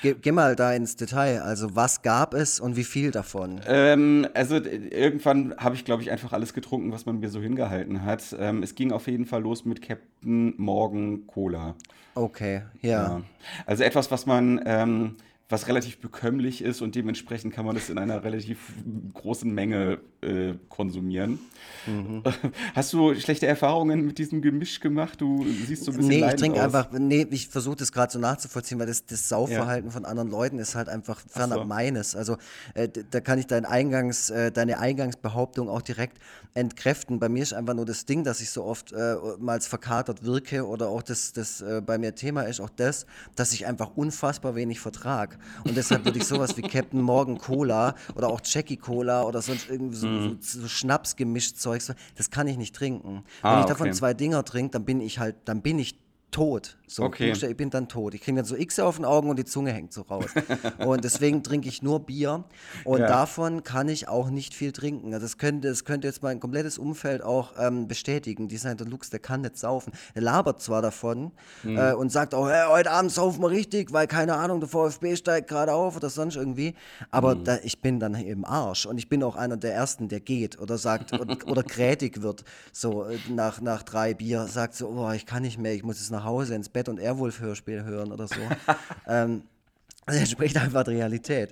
[0.01, 1.41] Geh, geh, mal da ins Detail.
[1.41, 3.61] Also, was gab es und wie viel davon?
[3.67, 8.03] Ähm, also, irgendwann habe ich, glaube ich, einfach alles getrunken, was man mir so hingehalten
[8.03, 8.35] hat.
[8.39, 11.75] Ähm, es ging auf jeden Fall los mit Captain Morgan Cola.
[12.13, 12.89] Okay, ja.
[12.89, 13.21] ja.
[13.65, 14.61] Also, etwas, was man.
[14.65, 15.15] Ähm,
[15.47, 18.73] was relativ bekömmlich ist und dementsprechend kann man das in einer relativ
[19.13, 21.37] großen Menge äh, konsumieren.
[21.85, 22.23] Mhm.
[22.73, 25.21] Hast du schlechte Erfahrungen mit diesem Gemisch gemacht?
[25.21, 28.17] Du siehst so ein bisschen Nee, ich trinke einfach, nee, ich versuche das gerade so
[28.17, 29.93] nachzuvollziehen, weil das, das Saufverhalten ja.
[29.93, 31.65] von anderen Leuten ist halt einfach fernab so.
[31.65, 32.15] meines.
[32.15, 32.37] Also
[32.73, 36.17] äh, da kann ich dein Eingangs, äh, deine Eingangsbehauptung auch direkt
[36.55, 37.19] entkräften.
[37.19, 40.65] Bei mir ist einfach nur das Ding, dass ich so oft äh, mal verkatert wirke
[40.65, 43.05] oder auch das, das äh, bei mir Thema ist, auch das,
[43.35, 44.79] dass ich einfach unfassbar wenig
[45.63, 49.69] Und deshalb würde ich sowas wie Captain Morgan Cola oder auch Jackie Cola oder sonst
[49.69, 50.37] irgendwie so, mm.
[50.39, 53.23] so, so Schnaps gemischt Zeugs, das kann ich nicht trinken.
[53.41, 53.95] Ah, Wenn ich davon okay.
[53.95, 55.99] zwei Dinger trinke, dann bin ich halt, dann bin ich
[56.31, 56.77] tot.
[56.87, 57.31] So, okay.
[57.31, 58.13] ich bin dann tot.
[58.13, 60.29] Ich kriege dann so X auf den Augen und die Zunge hängt so raus.
[60.77, 62.43] und deswegen trinke ich nur Bier.
[62.83, 63.07] Und ja.
[63.07, 65.13] davon kann ich auch nicht viel trinken.
[65.13, 68.47] Also das könnte, das könnte jetzt mein komplettes Umfeld auch ähm, bestätigen.
[68.47, 69.93] Die sagen, der Lux, der kann nicht saufen.
[70.13, 71.31] Der labert zwar davon
[71.63, 71.77] mhm.
[71.77, 75.15] äh, und sagt auch, hey, heute Abend saufen wir richtig, weil keine Ahnung, der VfB
[75.15, 76.75] steigt gerade auf oder sonst irgendwie.
[77.09, 77.43] Aber mhm.
[77.45, 78.85] da, ich bin dann im Arsch.
[78.85, 82.43] Und ich bin auch einer der Ersten, der geht oder sagt oder, oder krätig wird.
[82.71, 85.97] So äh, nach, nach drei Bier sagt so, oh, ich kann nicht mehr, ich muss
[85.97, 88.35] jetzt nach Hause ins Bett und Airwolf-Hörspiel hören oder so.
[89.07, 89.43] ähm,
[90.05, 91.51] also er spricht einfach Realität.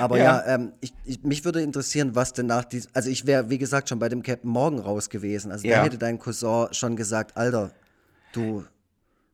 [0.00, 2.90] Aber ja, ja ähm, ich, ich, mich würde interessieren, was denn nach diesem.
[2.92, 5.52] Also, ich wäre, wie gesagt, schon bei dem Captain Morgan raus gewesen.
[5.52, 5.76] Also, ja.
[5.76, 7.70] da hätte dein Cousin schon gesagt: Alter,
[8.32, 8.64] du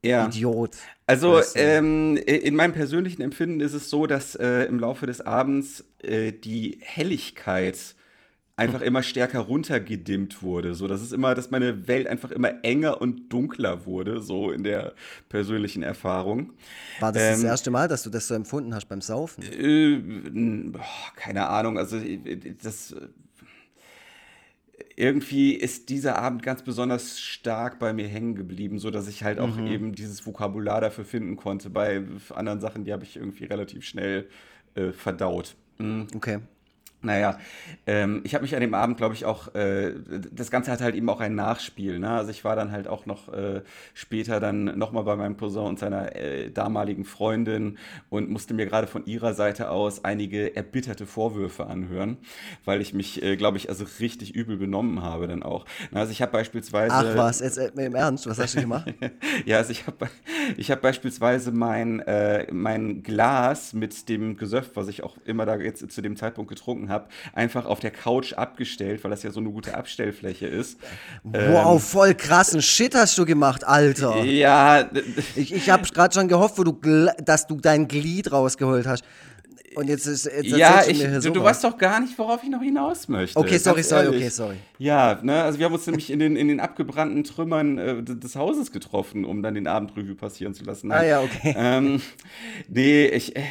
[0.03, 0.27] ja.
[0.27, 0.77] Idiot.
[1.07, 5.85] Also, ähm, in meinem persönlichen Empfinden ist es so, dass äh, im Laufe des Abends
[6.03, 7.97] äh, die Helligkeit
[8.61, 10.75] einfach immer stärker runtergedimmt wurde.
[10.75, 14.65] So, das ist immer, dass meine Welt einfach immer enger und dunkler wurde, so in
[14.65, 14.93] der
[15.29, 16.53] persönlichen Erfahrung.
[17.01, 19.43] War das ähm, das erste Mal, dass du das so empfunden hast beim Saufen?
[19.43, 20.79] Äh,
[21.17, 22.95] keine Ahnung, also äh, das
[24.95, 29.39] irgendwie ist dieser Abend ganz besonders stark bei mir hängen geblieben, so dass ich halt
[29.39, 29.67] auch mhm.
[29.67, 31.71] eben dieses Vokabular dafür finden konnte.
[31.71, 32.03] Bei
[32.35, 34.29] anderen Sachen, die habe ich irgendwie relativ schnell
[34.75, 35.57] äh, verdaut.
[35.79, 36.09] Mhm.
[36.15, 36.41] Okay.
[37.03, 37.39] Naja,
[37.87, 39.95] ähm, ich habe mich an dem Abend, glaube ich, auch, äh,
[40.33, 41.99] das Ganze hat halt eben auch ein Nachspiel.
[41.99, 42.11] Ne?
[42.11, 43.63] Also ich war dann halt auch noch äh,
[43.95, 47.79] später dann nochmal bei meinem Cousin und seiner äh, damaligen Freundin
[48.11, 52.19] und musste mir gerade von ihrer Seite aus einige erbitterte Vorwürfe anhören,
[52.67, 55.65] weil ich mich, äh, glaube ich, also richtig übel benommen habe dann auch.
[55.93, 56.95] Na, also ich habe beispielsweise...
[56.95, 58.93] Ach was, jetzt äh, im Ernst, was hast du gemacht?
[59.47, 60.11] ja, also ich habe
[60.59, 65.57] ich hab beispielsweise mein, äh, mein Glas mit dem Gesöff, was ich auch immer da
[65.57, 69.41] jetzt zu dem Zeitpunkt getrunken habe, einfach auf der Couch abgestellt, weil das ja so
[69.41, 70.79] eine gute Abstellfläche ist.
[71.23, 74.23] Wow, ähm, voll krassen Shit hast du gemacht, Alter.
[74.25, 74.89] Ja.
[75.37, 79.05] Ich, ich habe gerade schon gehofft, du, dass du dein Glied rausgeholt hast.
[79.77, 82.61] Und jetzt ist jetzt Ja, ich, du, du, weißt doch gar nicht, worauf ich noch
[82.61, 83.39] hinaus möchte.
[83.39, 84.57] Okay, sorry, sorry, okay, sorry.
[84.79, 88.35] Ja, ne, also wir haben uns nämlich in den, in den abgebrannten Trümmern äh, des
[88.35, 90.89] Hauses getroffen, um dann den Abendreview passieren zu lassen.
[90.89, 90.99] Nein.
[90.99, 91.55] Ah ja, okay.
[91.61, 92.01] Ähm,
[92.69, 93.43] nee, ich, äh,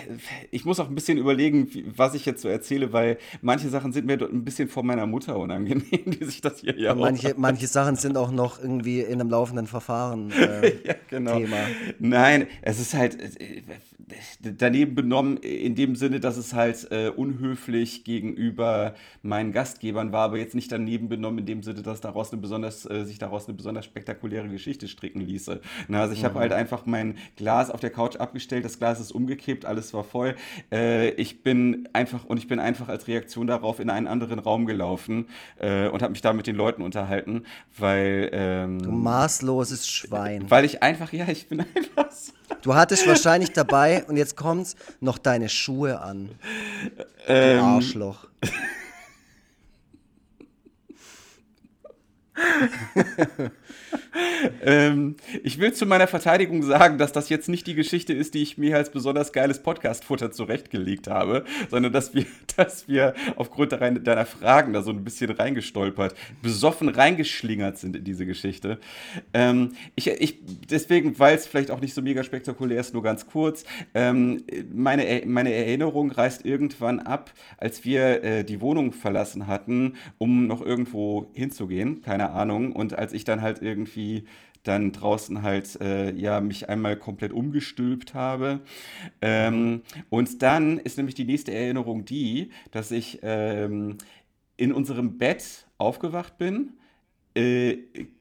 [0.51, 3.93] ich muss auch ein bisschen überlegen, wie, was ich jetzt so erzähle, weil manche Sachen
[3.93, 7.67] sind mir ein bisschen von meiner Mutter unangenehm, die sich das hier ja manche, manche
[7.67, 11.38] Sachen sind auch noch irgendwie in einem laufenden Verfahren äh, ja, genau.
[11.38, 11.58] Thema.
[11.99, 13.62] Nein, es ist halt äh,
[14.41, 20.38] daneben benommen in dem Sinne, dass es halt äh, unhöflich gegenüber meinen Gastgebern war, aber
[20.38, 23.55] jetzt nicht daneben benommen in dem Sinne, dass daraus eine besonders, äh, sich daraus eine
[23.55, 25.62] besonders spektakuläre Geschichte stricken ließe.
[25.88, 26.25] Na, also ich mhm.
[26.25, 30.03] habe halt einfach mein Glas auf der Couch abgestellt, das Glas ist umgekippt, alles war
[30.03, 30.35] voll.
[30.71, 34.65] Äh, ich bin einfach und ich bin einfach als Reaktion darauf in einen anderen Raum
[34.65, 37.43] gelaufen äh, und habe mich da mit den Leuten unterhalten,
[37.77, 40.49] weil ähm, du maßloses Schwein.
[40.49, 44.75] Weil ich einfach, ja, ich bin einfach so Du hattest wahrscheinlich dabei, und jetzt kommt's,
[44.99, 46.29] noch deine Schuhe an.
[47.27, 48.27] Ähm, Arschloch.
[54.63, 58.41] ähm, ich will zu meiner Verteidigung sagen, dass das jetzt nicht die Geschichte ist, die
[58.41, 62.25] ich mir als besonders geiles Podcast-Futter zurechtgelegt habe, sondern dass wir,
[62.58, 68.25] dass wir aufgrund deiner Fragen da so ein bisschen reingestolpert, besoffen reingeschlingert sind in diese
[68.25, 68.79] Geschichte.
[69.34, 73.27] Ähm, ich, ich, deswegen, weil es vielleicht auch nicht so mega spektakulär ist, nur ganz
[73.27, 73.63] kurz.
[73.93, 80.47] Ähm, meine, meine Erinnerung reißt irgendwann ab, als wir äh, die Wohnung verlassen hatten, um
[80.47, 82.73] noch irgendwo hinzugehen, keine Ahnung.
[82.73, 84.26] Und als ich dann halt irgendwie irgendwie
[84.63, 88.60] dann draußen halt äh, ja mich einmal komplett umgestülpt habe.
[89.22, 93.98] Ähm, und dann ist nämlich die nächste Erinnerung die, dass ich ähm,
[94.58, 96.74] in unserem Bett aufgewacht bin,
[97.36, 97.78] äh,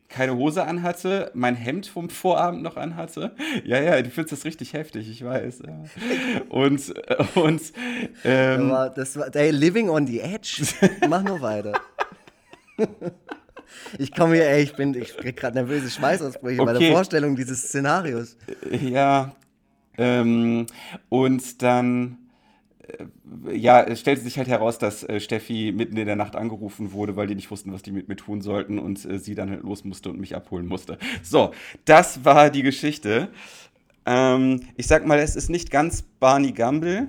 [0.08, 3.34] keine Hose anhatte, mein Hemd vom Vorabend noch anhatte.
[3.64, 5.62] Ja, ja, du findest das richtig heftig, ich weiß.
[5.66, 5.82] Ja.
[6.50, 7.60] Und, äh, und
[8.24, 10.62] ähm, das war, das war, hey, living on the edge.
[11.08, 11.72] Mach nur weiter.
[13.98, 16.72] Ich komme hier, ey, ich bin, ich krieg gerade nervöse Schweißausbrüche okay.
[16.72, 18.36] bei der Vorstellung dieses Szenarios.
[18.70, 19.34] Ja,
[19.98, 20.66] ähm,
[21.08, 22.18] und dann,
[22.86, 26.92] äh, ja, es stellte sich halt heraus, dass äh, Steffi mitten in der Nacht angerufen
[26.92, 29.50] wurde, weil die nicht wussten, was die mit mir tun sollten und äh, sie dann
[29.50, 30.98] halt los musste und mich abholen musste.
[31.22, 31.52] So,
[31.84, 33.28] das war die Geschichte.
[34.06, 37.08] Ähm, ich sag mal, es ist nicht ganz Barney Gumble,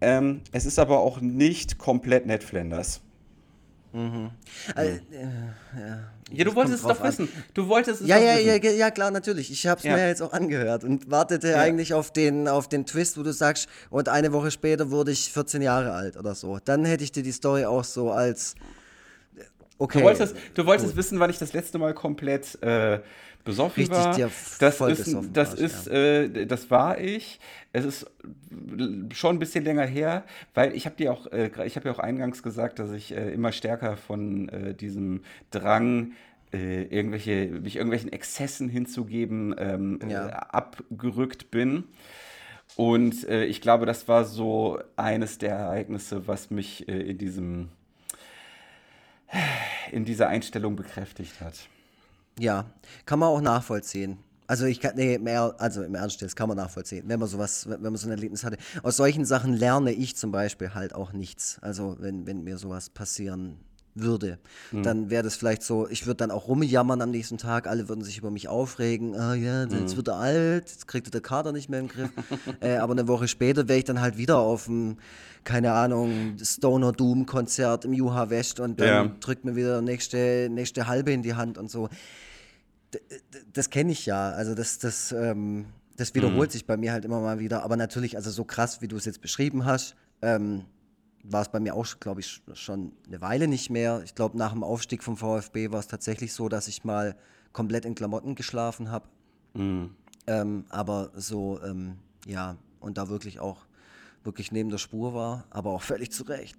[0.00, 3.02] ähm, es ist aber auch nicht komplett Ned Flanders.
[3.92, 4.30] Mhm.
[4.74, 5.00] Also, äh,
[5.78, 5.98] ja.
[6.30, 7.08] ja, du wolltest es doch an.
[7.08, 7.28] wissen.
[7.52, 8.64] Du wolltest es ja, doch ja, wissen.
[8.64, 9.50] Ja, ja, klar, natürlich.
[9.50, 9.96] Ich habe es ja.
[9.96, 11.58] mir jetzt auch angehört und wartete ja.
[11.58, 15.30] eigentlich auf den, auf den Twist, wo du sagst, und eine Woche später wurde ich
[15.32, 16.58] 14 Jahre alt oder so.
[16.64, 18.54] Dann hätte ich dir die Story auch so als
[19.78, 19.98] Okay.
[19.98, 23.00] Du wolltest, du wolltest wissen, wann ich das letzte Mal komplett äh,
[23.44, 24.14] besoffen Richtig, war.
[24.14, 25.92] Dir das ist, das warst, ist, ja.
[25.92, 27.40] äh, das war ich.
[27.72, 28.06] Es ist
[29.12, 30.24] schon ein bisschen länger her,
[30.54, 33.32] weil ich habe dir auch, äh, ich habe ja auch eingangs gesagt, dass ich äh,
[33.32, 36.12] immer stärker von äh, diesem Drang
[36.52, 40.28] äh, irgendwelche, mich irgendwelchen Exzessen hinzugeben, ähm, ja.
[40.28, 41.84] abgerückt bin.
[42.74, 47.68] Und ich glaube, das war so eines der Ereignisse, was mich in diesem
[49.90, 51.68] in dieser Einstellung bekräftigt hat.
[52.38, 52.70] Ja,
[53.06, 54.18] kann man auch nachvollziehen.
[54.46, 57.68] Also ich kann, nee, mehr, also im Ernst das kann man nachvollziehen, wenn man sowas,
[57.68, 58.58] wenn man so ein Erlebnis hatte.
[58.82, 61.58] Aus solchen Sachen lerne ich zum Beispiel halt auch nichts.
[61.62, 63.58] Also wenn, wenn mir sowas passieren
[63.94, 64.38] würde,
[64.70, 64.82] mhm.
[64.82, 68.02] dann wäre das vielleicht so, ich würde dann auch rumjammern am nächsten Tag, alle würden
[68.02, 69.96] sich über mich aufregen, ah ja, jetzt mhm.
[69.96, 72.10] wird er alt, jetzt kriegt er der Kader nicht mehr im Griff.
[72.60, 74.96] äh, aber eine Woche später wäre ich dann halt wieder auf dem,
[75.44, 79.16] keine Ahnung, Stoner Doom Konzert im Juha West und dann ja.
[79.20, 81.88] drückt mir wieder nächste, nächste halbe in die Hand und so.
[82.94, 83.00] D
[83.52, 86.52] das kenne ich ja, also das, das, ähm, das wiederholt mhm.
[86.52, 89.04] sich bei mir halt immer mal wieder, aber natürlich, also so krass, wie du es
[89.04, 90.64] jetzt beschrieben hast, ähm,
[91.22, 94.02] war es bei mir auch, glaube ich, schon eine Weile nicht mehr.
[94.04, 97.16] Ich glaube, nach dem Aufstieg vom VfB war es tatsächlich so, dass ich mal
[97.52, 99.06] komplett in Klamotten geschlafen habe.
[99.54, 99.90] Mhm.
[100.26, 103.58] Ähm, aber so, ähm, ja, und da wirklich auch
[104.24, 106.56] wirklich neben der Spur war, aber auch völlig zu Recht.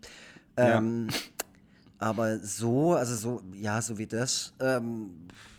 [0.58, 1.18] Ähm, ja.
[2.00, 5.12] Aber so, also so, ja, so wie das, ähm,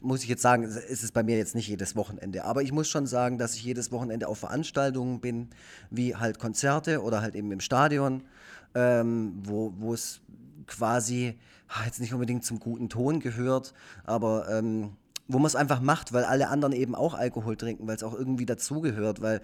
[0.02, 2.44] muss ich jetzt sagen, ist es bei mir jetzt nicht jedes Wochenende.
[2.44, 5.48] Aber ich muss schon sagen, dass ich jedes Wochenende auf Veranstaltungen bin,
[5.88, 8.24] wie halt Konzerte oder halt eben im Stadion
[8.74, 10.20] ähm, wo, wo es
[10.66, 14.92] quasi ah, jetzt nicht unbedingt zum guten Ton gehört, aber ähm,
[15.28, 18.14] wo man es einfach macht, weil alle anderen eben auch Alkohol trinken, weil es auch
[18.14, 19.40] irgendwie dazugehört, weil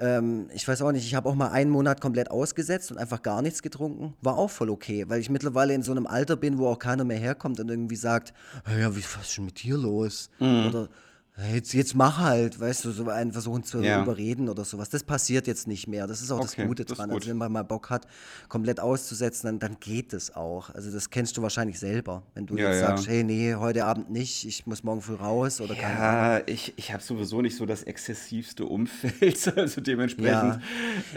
[0.00, 3.22] ähm, ich weiß auch nicht, ich habe auch mal einen Monat komplett ausgesetzt und einfach
[3.22, 4.14] gar nichts getrunken.
[4.22, 7.04] War auch voll okay, weil ich mittlerweile in so einem Alter bin, wo auch keiner
[7.04, 8.34] mehr herkommt und irgendwie sagt,
[8.78, 10.30] ja, was ist denn mit dir los?
[10.38, 10.66] Mhm.
[10.66, 10.88] Oder
[11.36, 14.00] Jetzt, jetzt mach halt, weißt du, so einen versuchen zu ja.
[14.00, 14.88] überreden oder sowas.
[14.88, 16.06] Das passiert jetzt nicht mehr.
[16.06, 17.10] Das ist auch okay, das Gute dran.
[17.10, 17.22] Gut.
[17.22, 18.06] Also wenn man mal Bock hat,
[18.48, 20.70] komplett auszusetzen, dann, dann geht es auch.
[20.70, 22.22] Also das kennst du wahrscheinlich selber.
[22.34, 22.86] Wenn du ja, jetzt ja.
[22.86, 26.72] sagst, hey, nee, heute Abend nicht, ich muss morgen früh raus oder keine Ja, ich,
[26.76, 30.60] ich habe sowieso nicht so das exzessivste Umfeld, also dementsprechend.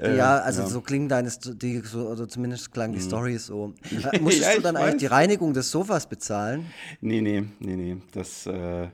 [0.01, 3.03] Ja, äh, also so klingen deine, die, so, oder zumindest klang die mhm.
[3.03, 3.75] Story so.
[4.12, 6.65] Äh, musstest du dann eigentlich die Reinigung des Sofas bezahlen?
[7.01, 7.97] Nee, nee, nee, nee.
[8.12, 8.88] Das, äh,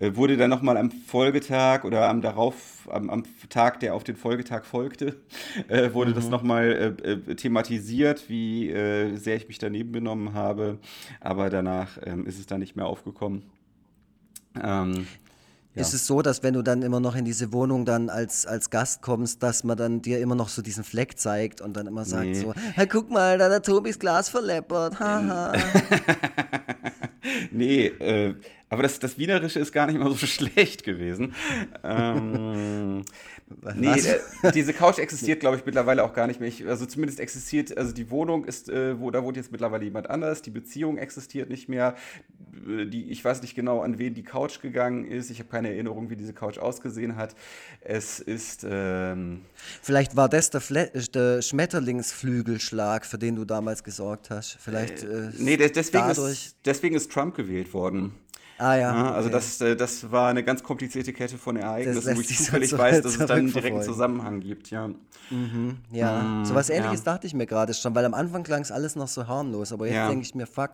[0.00, 4.64] wurde dann nochmal am Folgetag oder am darauf, am, am, Tag, der auf den Folgetag
[4.64, 5.16] folgte,
[5.68, 6.14] äh, wurde mhm.
[6.14, 10.78] das nochmal äh, äh, thematisiert, wie äh, sehr ich mich daneben benommen habe.
[11.20, 13.42] Aber danach ähm, ist es dann nicht mehr aufgekommen.
[14.60, 15.06] Ähm,
[15.74, 15.82] ja.
[15.82, 18.70] Ist es so, dass wenn du dann immer noch in diese Wohnung dann als, als
[18.70, 22.04] Gast kommst, dass man dann dir immer noch so diesen Fleck zeigt und dann immer
[22.04, 22.34] sagt nee.
[22.34, 25.52] so, hey, guck mal, da hat Tobis Glas verleppert, haha.
[27.50, 28.36] nee, äh,
[28.74, 31.32] aber das, das Wienerische ist gar nicht mal so schlecht gewesen.
[31.84, 33.04] ähm,
[33.76, 34.00] nee,
[34.42, 36.48] äh, diese Couch existiert, glaube ich, mittlerweile auch gar nicht mehr.
[36.48, 40.10] Ich, also zumindest existiert, also die Wohnung ist, äh, wo, da wohnt jetzt mittlerweile jemand
[40.10, 41.94] anders, die Beziehung existiert nicht mehr.
[42.66, 45.30] Äh, die, ich weiß nicht genau, an wen die Couch gegangen ist.
[45.30, 47.36] Ich habe keine Erinnerung, wie diese Couch ausgesehen hat.
[47.80, 48.66] Es ist.
[48.68, 49.42] Ähm,
[49.82, 54.58] Vielleicht war das der, Fle der Schmetterlingsflügelschlag, für den du damals gesorgt hast.
[54.60, 55.04] Vielleicht.
[55.04, 58.14] Äh, nee, deswegen ist, deswegen ist Trump gewählt worden.
[58.58, 58.80] Ah ja.
[58.80, 59.36] ja also okay.
[59.36, 63.02] das, äh, das war eine ganz komplizierte Kette von Ereignissen, wo ich zufällig so weiß,
[63.02, 64.88] dass es dann einen direkten Zusammenhang gibt, ja.
[65.30, 67.12] Mhm, ja, mhm, so was ähnliches ja.
[67.12, 69.86] dachte ich mir gerade schon, weil am Anfang klang es alles noch so harmlos, aber
[69.86, 70.08] jetzt ja.
[70.08, 70.72] denke ich mir, fuck,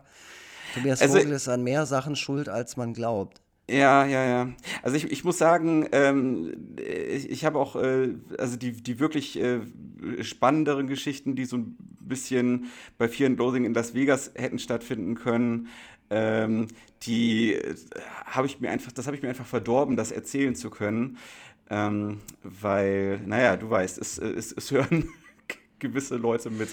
[0.75, 3.41] Tobias also, Vogel ist an mehr Sachen schuld, als man glaubt.
[3.71, 4.49] Ja, ja, ja.
[4.83, 9.39] Also ich, ich muss sagen, ähm, ich, ich habe auch, äh, also die, die wirklich
[9.41, 9.61] äh,
[10.23, 12.67] spannenderen Geschichten, die so ein bisschen
[12.99, 15.69] bei Fear and Loathing in Las Vegas hätten stattfinden können,
[16.11, 16.69] ähm,
[17.03, 17.75] die äh,
[18.27, 21.19] habe ich mir einfach, das habe ich mir einfach verdorben, das erzählen zu können.
[21.71, 25.09] Ähm, weil, naja, du weißt, es, es, es hören
[25.79, 26.69] gewisse Leute mit.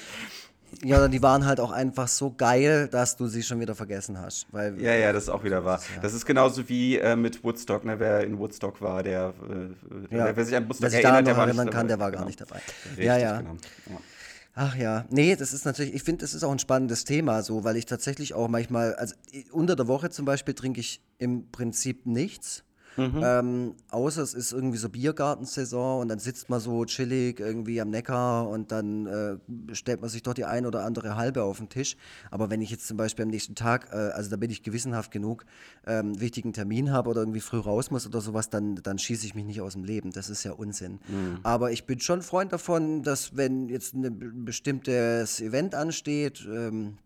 [0.83, 4.47] Ja, die waren halt auch einfach so geil, dass du sie schon wieder vergessen hast.
[4.51, 5.79] Weil, ja, ja, das ist auch wieder wahr.
[5.95, 6.01] Ja.
[6.01, 7.99] Das ist genauso wie äh, mit Woodstock, ne?
[7.99, 9.33] wer in Woodstock war, der,
[10.11, 10.35] äh, ja.
[10.35, 11.71] wer sich an Woodstock wer sich erinnert, der war nicht dabei.
[11.71, 12.27] kann, der war gar genau.
[12.27, 12.59] nicht dabei.
[12.89, 13.37] Richtig, ja, ja.
[13.37, 13.55] Genau.
[13.89, 13.97] ja.
[14.59, 17.63] Ach ja, nee, das ist natürlich, ich finde, das ist auch ein spannendes Thema, so,
[17.63, 19.13] weil ich tatsächlich auch manchmal, also
[19.51, 22.63] unter der Woche zum Beispiel trinke ich im Prinzip nichts.
[22.97, 23.21] Mhm.
[23.23, 27.89] Ähm, außer es ist irgendwie so Biergartensaison und dann sitzt man so chillig irgendwie am
[27.89, 29.37] Neckar und dann äh,
[29.73, 31.95] stellt man sich doch die ein oder andere halbe auf den Tisch.
[32.31, 35.11] Aber wenn ich jetzt zum Beispiel am nächsten Tag, äh, also da bin ich gewissenhaft
[35.11, 35.45] genug,
[35.85, 39.35] ähm, wichtigen Termin habe oder irgendwie früh raus muss oder sowas, dann, dann schieße ich
[39.35, 40.11] mich nicht aus dem Leben.
[40.11, 40.99] Das ist ja Unsinn.
[41.07, 41.39] Mhm.
[41.43, 46.97] Aber ich bin schon Freund davon, dass wenn jetzt ein bestimmtes Event ansteht, ähm,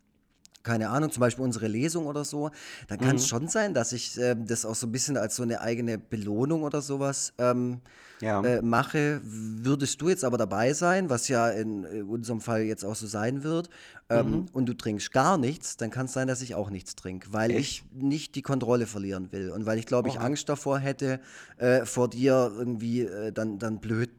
[0.64, 2.52] keine Ahnung, zum Beispiel unsere Lesung oder so,
[2.88, 3.28] dann kann es mhm.
[3.28, 6.64] schon sein, dass ich äh, das auch so ein bisschen als so eine eigene Belohnung
[6.64, 7.82] oder sowas ähm,
[8.22, 8.42] ja.
[8.44, 9.22] äh, mache.
[9.24, 13.08] Würdest du jetzt aber dabei sein, was ja in, in unserem Fall jetzt auch so
[13.08, 13.70] sein wird,
[14.10, 14.46] ähm, mhm.
[14.54, 17.52] und du trinkst gar nichts, dann kann es sein, dass ich auch nichts trinke, weil
[17.52, 17.60] Echt?
[17.60, 21.20] ich nicht die Kontrolle verlieren will und weil ich glaube, ich Angst davor hätte,
[21.58, 24.10] äh, vor dir irgendwie äh, dann, dann blöd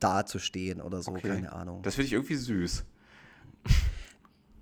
[0.00, 1.28] dazustehen oder so, okay.
[1.28, 1.82] keine Ahnung.
[1.82, 2.84] Das finde ich irgendwie süß.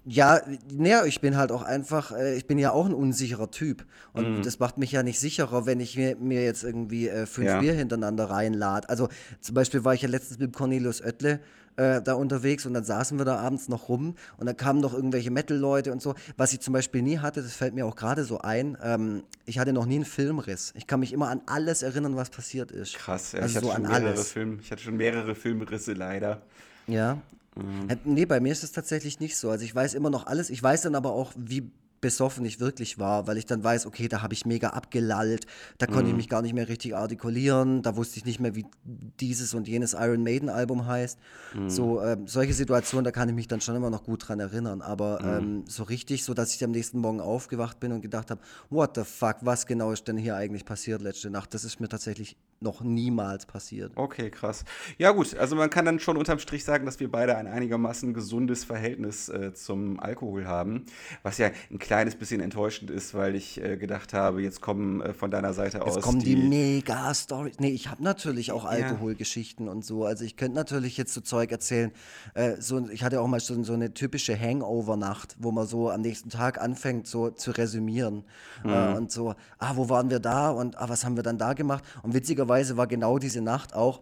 [0.09, 0.41] Ja,
[0.73, 3.85] naja, ich bin halt auch einfach, äh, ich bin ja auch ein unsicherer Typ.
[4.13, 4.43] Und mhm.
[4.43, 7.59] das macht mich ja nicht sicherer, wenn ich mir, mir jetzt irgendwie äh, fünf ja.
[7.59, 8.89] Bier hintereinander reinlade.
[8.89, 9.09] Also
[9.41, 11.41] zum Beispiel war ich ja letztens mit Cornelius Oettle
[11.75, 14.95] äh, da unterwegs und dann saßen wir da abends noch rum und dann kamen noch
[14.95, 16.15] irgendwelche Metal-Leute und so.
[16.37, 19.59] Was ich zum Beispiel nie hatte, das fällt mir auch gerade so ein, ähm, ich
[19.59, 20.73] hatte noch nie einen Filmriss.
[20.77, 22.95] Ich kann mich immer an alles erinnern, was passiert ist.
[22.95, 26.43] Krass, ja, also ich, hatte so schon mehrere Film, ich hatte schon mehrere Filmrisse leider.
[26.87, 27.19] Ja,
[27.57, 27.99] Mhm.
[28.05, 29.51] Nee, bei mir ist es tatsächlich nicht so.
[29.51, 30.51] Also ich weiß immer noch alles.
[30.51, 34.09] Ich weiß dann aber auch, wie besoffen ich wirklich war, weil ich dann weiß, okay,
[34.09, 35.47] da habe ich mega abgelallt,
[35.79, 36.11] da konnte mhm.
[36.11, 39.67] ich mich gar nicht mehr richtig artikulieren, da wusste ich nicht mehr, wie dieses und
[39.67, 41.19] jenes Iron Maiden Album heißt.
[41.55, 41.71] Mhm.
[41.71, 44.83] So ähm, solche Situationen, da kann ich mich dann schon immer noch gut dran erinnern,
[44.83, 45.29] aber mhm.
[45.29, 48.41] ähm, so richtig, so dass ich am nächsten Morgen aufgewacht bin und gedacht habe,
[48.71, 51.55] what the fuck, was genau ist denn hier eigentlich passiert letzte Nacht?
[51.55, 53.93] Das ist mir tatsächlich noch niemals passiert.
[53.97, 54.65] Okay, krass.
[54.99, 58.15] Ja gut, also man kann dann schon unterm Strich sagen, dass wir beide ein einigermaßen
[58.15, 60.87] gesundes Verhältnis äh, zum Alkohol haben,
[61.23, 65.13] was ja ein kleines bisschen enttäuschend ist, weil ich äh, gedacht habe, jetzt kommen äh,
[65.13, 65.95] von deiner Seite jetzt aus.
[65.97, 67.59] Jetzt kommen die, die Mega-Stories.
[67.59, 69.73] Nee, ich habe natürlich auch Alkoholgeschichten ja.
[69.73, 70.05] und so.
[70.05, 71.93] Also ich könnte natürlich jetzt so Zeug erzählen.
[72.35, 76.01] Äh, so, ich hatte auch mal so, so eine typische Hangover-Nacht, wo man so am
[76.01, 78.25] nächsten Tag anfängt, so zu resümieren.
[78.65, 78.71] Mhm.
[78.71, 81.53] Äh, und so, ah, wo waren wir da und ah, was haben wir dann da
[81.53, 81.85] gemacht?
[82.03, 82.15] Und
[82.47, 84.01] witzigerweise war genau diese Nacht auch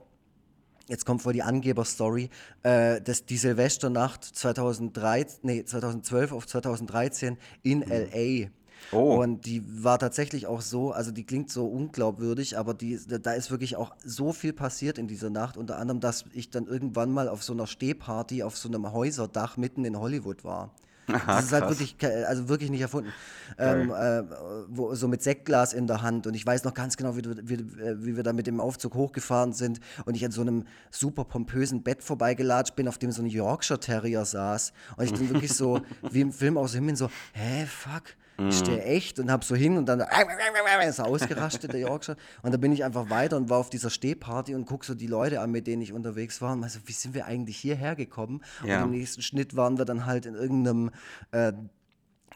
[0.86, 2.28] Jetzt kommt wohl die Angeber-Story,
[2.62, 7.86] äh, dass die Silvesternacht 2013, nee, 2012 auf 2013 in mhm.
[7.88, 8.49] LA.
[8.92, 9.22] Oh.
[9.22, 13.51] Und die war tatsächlich auch so, also die klingt so unglaubwürdig, aber die, da ist
[13.51, 15.57] wirklich auch so viel passiert in dieser Nacht.
[15.57, 19.57] Unter anderem, dass ich dann irgendwann mal auf so einer Stehparty auf so einem Häuserdach
[19.57, 20.74] mitten in Hollywood war.
[21.07, 21.96] Aha, das ist halt wirklich,
[22.26, 23.12] also wirklich nicht erfunden.
[23.59, 24.22] Ähm, äh,
[24.68, 27.59] wo, so mit Sektglas in der Hand und ich weiß noch ganz genau, wie, wie,
[28.05, 31.82] wie, wir da mit dem Aufzug hochgefahren sind und ich an so einem super pompösen
[31.82, 35.82] Bett vorbeigelatscht bin, auf dem so ein Yorkshire Terrier saß und ich dann wirklich so,
[36.11, 38.82] wie im Film aus dem Himmel so, hä, fuck, ich stehe mhm.
[38.82, 42.16] echt und habe so hin und dann ist er ausgerastet, der Yorkshire.
[42.43, 45.07] Und dann bin ich einfach weiter und war auf dieser Stehparty und gucke so die
[45.07, 46.53] Leute an, mit denen ich unterwegs war.
[46.53, 48.43] Und so, wie sind wir eigentlich hierher gekommen?
[48.64, 48.78] Ja.
[48.78, 50.91] Und im nächsten Schnitt waren wir dann halt in irgendeinem
[51.30, 51.53] äh,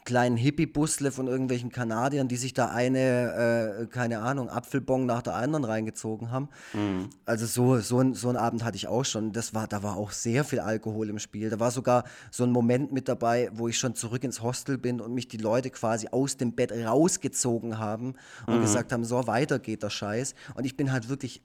[0.08, 5.34] kleinen Hippie-Busle von irgendwelchen Kanadiern, die sich da eine, äh, keine Ahnung, Apfelbong nach der
[5.34, 6.48] anderen reingezogen haben.
[6.72, 7.10] Mhm.
[7.26, 9.34] Also so, so, ein, so einen Abend hatte ich auch schon.
[9.34, 11.50] Das war, da war auch sehr viel Alkohol im Spiel.
[11.50, 15.02] Da war sogar so ein Moment mit dabei, wo ich schon zurück ins Hostel bin
[15.02, 18.14] und mich die Leute quasi aus dem Bett rausgezogen haben
[18.46, 18.62] und mhm.
[18.62, 20.34] gesagt haben, so weiter geht der Scheiß.
[20.54, 21.42] Und ich bin halt wirklich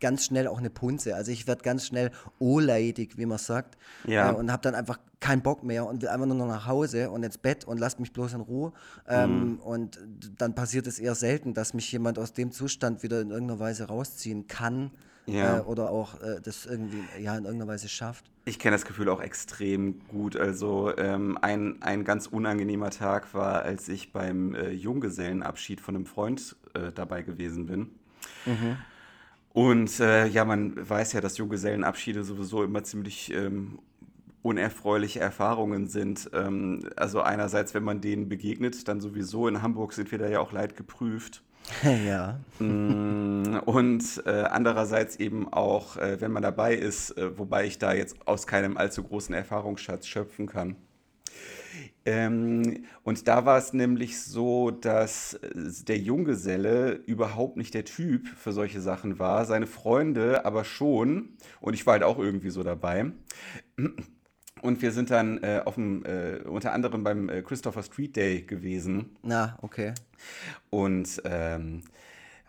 [0.00, 1.14] ganz schnell auch eine Punze.
[1.14, 3.78] Also ich werde ganz schnell oleidig, wie man sagt.
[4.04, 4.32] Ja.
[4.32, 7.10] Äh, und habe dann einfach keinen Bock mehr und will einfach nur noch nach Hause
[7.10, 8.72] und ins Bett und lasst mich bloß in Ruhe.
[9.06, 9.58] Ähm, mhm.
[9.58, 10.00] Und
[10.38, 13.84] dann passiert es eher selten, dass mich jemand aus dem Zustand wieder in irgendeiner Weise
[13.84, 14.90] rausziehen kann.
[15.26, 15.58] Ja.
[15.58, 18.30] Äh, oder auch äh, das irgendwie ja, in irgendeiner Weise schafft.
[18.46, 20.34] Ich kenne das Gefühl auch extrem gut.
[20.34, 26.06] Also ähm, ein, ein ganz unangenehmer Tag war, als ich beim äh, Junggesellenabschied von einem
[26.06, 27.90] Freund äh, dabei gewesen bin.
[28.46, 28.78] Mhm.
[29.52, 33.78] Und äh, ja, man weiß ja, dass Junggesellenabschiede sowieso immer ziemlich ähm,
[34.42, 36.30] unerfreuliche Erfahrungen sind.
[36.32, 40.40] Ähm, also einerseits, wenn man denen begegnet, dann sowieso in Hamburg sind wir da ja
[40.40, 41.42] auch leid geprüft.
[42.06, 42.40] Ja.
[42.58, 47.92] Mm, und äh, andererseits eben auch, äh, wenn man dabei ist, äh, wobei ich da
[47.92, 50.76] jetzt aus keinem allzu großen Erfahrungsschatz schöpfen kann.
[52.06, 55.50] Ähm, und da war es nämlich so, dass äh,
[55.86, 61.74] der Junggeselle überhaupt nicht der Typ für solche Sachen war, seine Freunde aber schon, und
[61.74, 63.12] ich war halt auch irgendwie so dabei.
[64.62, 68.42] Und wir sind dann äh, auf dem, äh, unter anderem beim äh, Christopher Street Day
[68.42, 69.16] gewesen.
[69.22, 69.94] Na, okay.
[70.68, 71.82] Und ähm,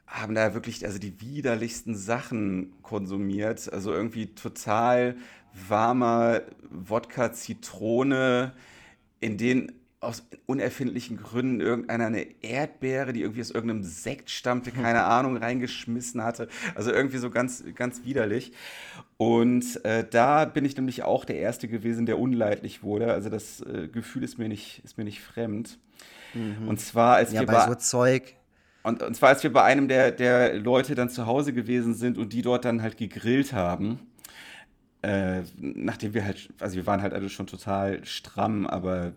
[0.08, 3.72] haben da wirklich also die widerlichsten Sachen konsumiert.
[3.72, 5.16] Also irgendwie total
[5.68, 8.54] warmer Wodka, Zitrone,
[9.20, 9.72] in den
[10.02, 16.24] aus unerfindlichen Gründen irgendeiner eine Erdbeere, die irgendwie aus irgendeinem Sekt stammte, keine Ahnung, reingeschmissen
[16.24, 16.48] hatte.
[16.74, 18.52] Also irgendwie so ganz, ganz widerlich.
[19.18, 23.14] Und äh, da bin ich nämlich auch der Erste gewesen, der unleidlich wurde.
[23.14, 25.78] Also das äh, Gefühl ist mir nicht, ist mir nicht fremd.
[26.34, 26.68] Mhm.
[26.68, 28.36] Und zwar, als ja, wir bei so Zeug.
[28.82, 32.18] Und, und zwar, als wir bei einem der, der Leute dann zu Hause gewesen sind
[32.18, 34.00] und die dort dann halt gegrillt haben.
[35.04, 39.14] Äh, nachdem wir halt, also wir waren halt alle schon total stramm, aber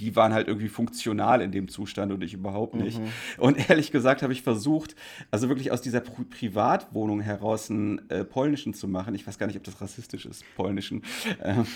[0.00, 2.98] die waren halt irgendwie funktional in dem Zustand und ich überhaupt nicht.
[2.98, 3.08] Mhm.
[3.38, 4.96] Und ehrlich gesagt habe ich versucht,
[5.30, 9.14] also wirklich aus dieser Pri Privatwohnung heraus einen äh, polnischen zu machen.
[9.14, 11.02] Ich weiß gar nicht, ob das rassistisch ist, polnischen.
[11.42, 11.66] Ähm,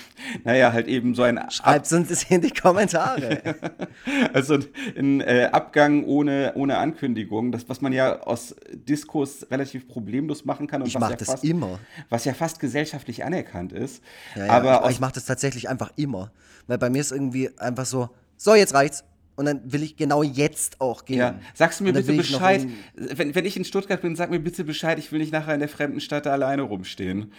[0.43, 1.39] naja, halt eben so ein.
[1.49, 3.41] Schreibt uns in die Kommentare.
[4.33, 4.57] also
[4.97, 10.67] ein äh, Abgang ohne, ohne Ankündigung, das, was man ja aus Diskurs relativ problemlos machen
[10.67, 10.81] kann.
[10.81, 11.79] Und ich mache ja das fast, immer.
[12.09, 14.03] Was ja fast gesellschaftlich anerkannt ist.
[14.35, 16.31] Ja, ja, aber ich, ich mache das tatsächlich einfach immer.
[16.67, 19.03] Weil bei mir ist irgendwie einfach so, so, jetzt reicht's.
[19.37, 21.17] Und dann will ich genau jetzt auch gehen.
[21.17, 21.39] Ja.
[21.53, 22.65] Sagst du mir bitte Bescheid,
[22.95, 25.59] wenn, wenn ich in Stuttgart bin, sag mir bitte Bescheid, ich will nicht nachher in
[25.59, 27.33] der fremden Stadt alleine rumstehen.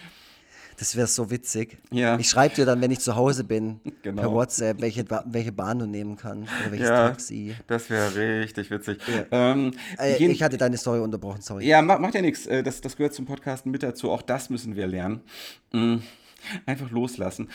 [0.79, 1.79] Das wäre so witzig.
[1.89, 2.19] Ja.
[2.19, 4.21] Ich schreibe dir dann, wenn ich zu Hause bin, genau.
[4.21, 7.55] per WhatsApp, welche, welche Bahn du nehmen kannst oder welches ja, Taxi.
[7.65, 8.99] Das wäre richtig witzig.
[9.07, 9.25] Ja.
[9.51, 11.65] Ähm, äh, ich hatte deine Story unterbrochen, sorry.
[11.65, 12.45] Ja, macht, macht ja nichts.
[12.45, 14.11] Äh, das, das gehört zum Podcasten mit dazu.
[14.11, 15.21] Auch das müssen wir lernen.
[15.73, 16.03] Mhm.
[16.67, 17.49] Einfach loslassen.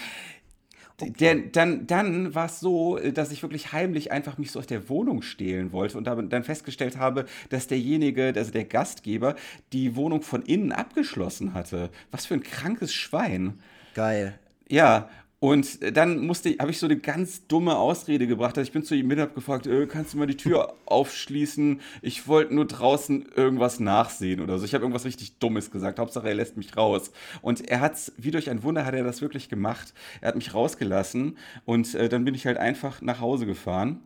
[1.02, 1.48] Okay.
[1.52, 5.22] Dann dann war es so, dass ich wirklich heimlich einfach mich so aus der Wohnung
[5.22, 9.34] stehlen wollte und dann festgestellt habe, dass derjenige, also der Gastgeber,
[9.72, 11.90] die Wohnung von innen abgeschlossen hatte.
[12.10, 13.58] Was für ein krankes Schwein.
[13.94, 14.38] Geil.
[14.68, 15.10] Ja,
[15.42, 18.56] und dann musste, habe ich so eine ganz dumme Ausrede gebracht.
[18.56, 21.80] Also ich bin zu ihm mit, habe gefragt, äh, kannst du mal die Tür aufschließen?
[22.00, 24.64] Ich wollte nur draußen irgendwas nachsehen oder so.
[24.64, 25.98] Ich habe irgendwas richtig Dummes gesagt.
[25.98, 27.10] Hauptsache, er lässt mich raus.
[27.40, 29.94] Und er hat es, wie durch ein Wunder, hat er das wirklich gemacht.
[30.20, 33.98] Er hat mich rausgelassen und äh, dann bin ich halt einfach nach Hause gefahren.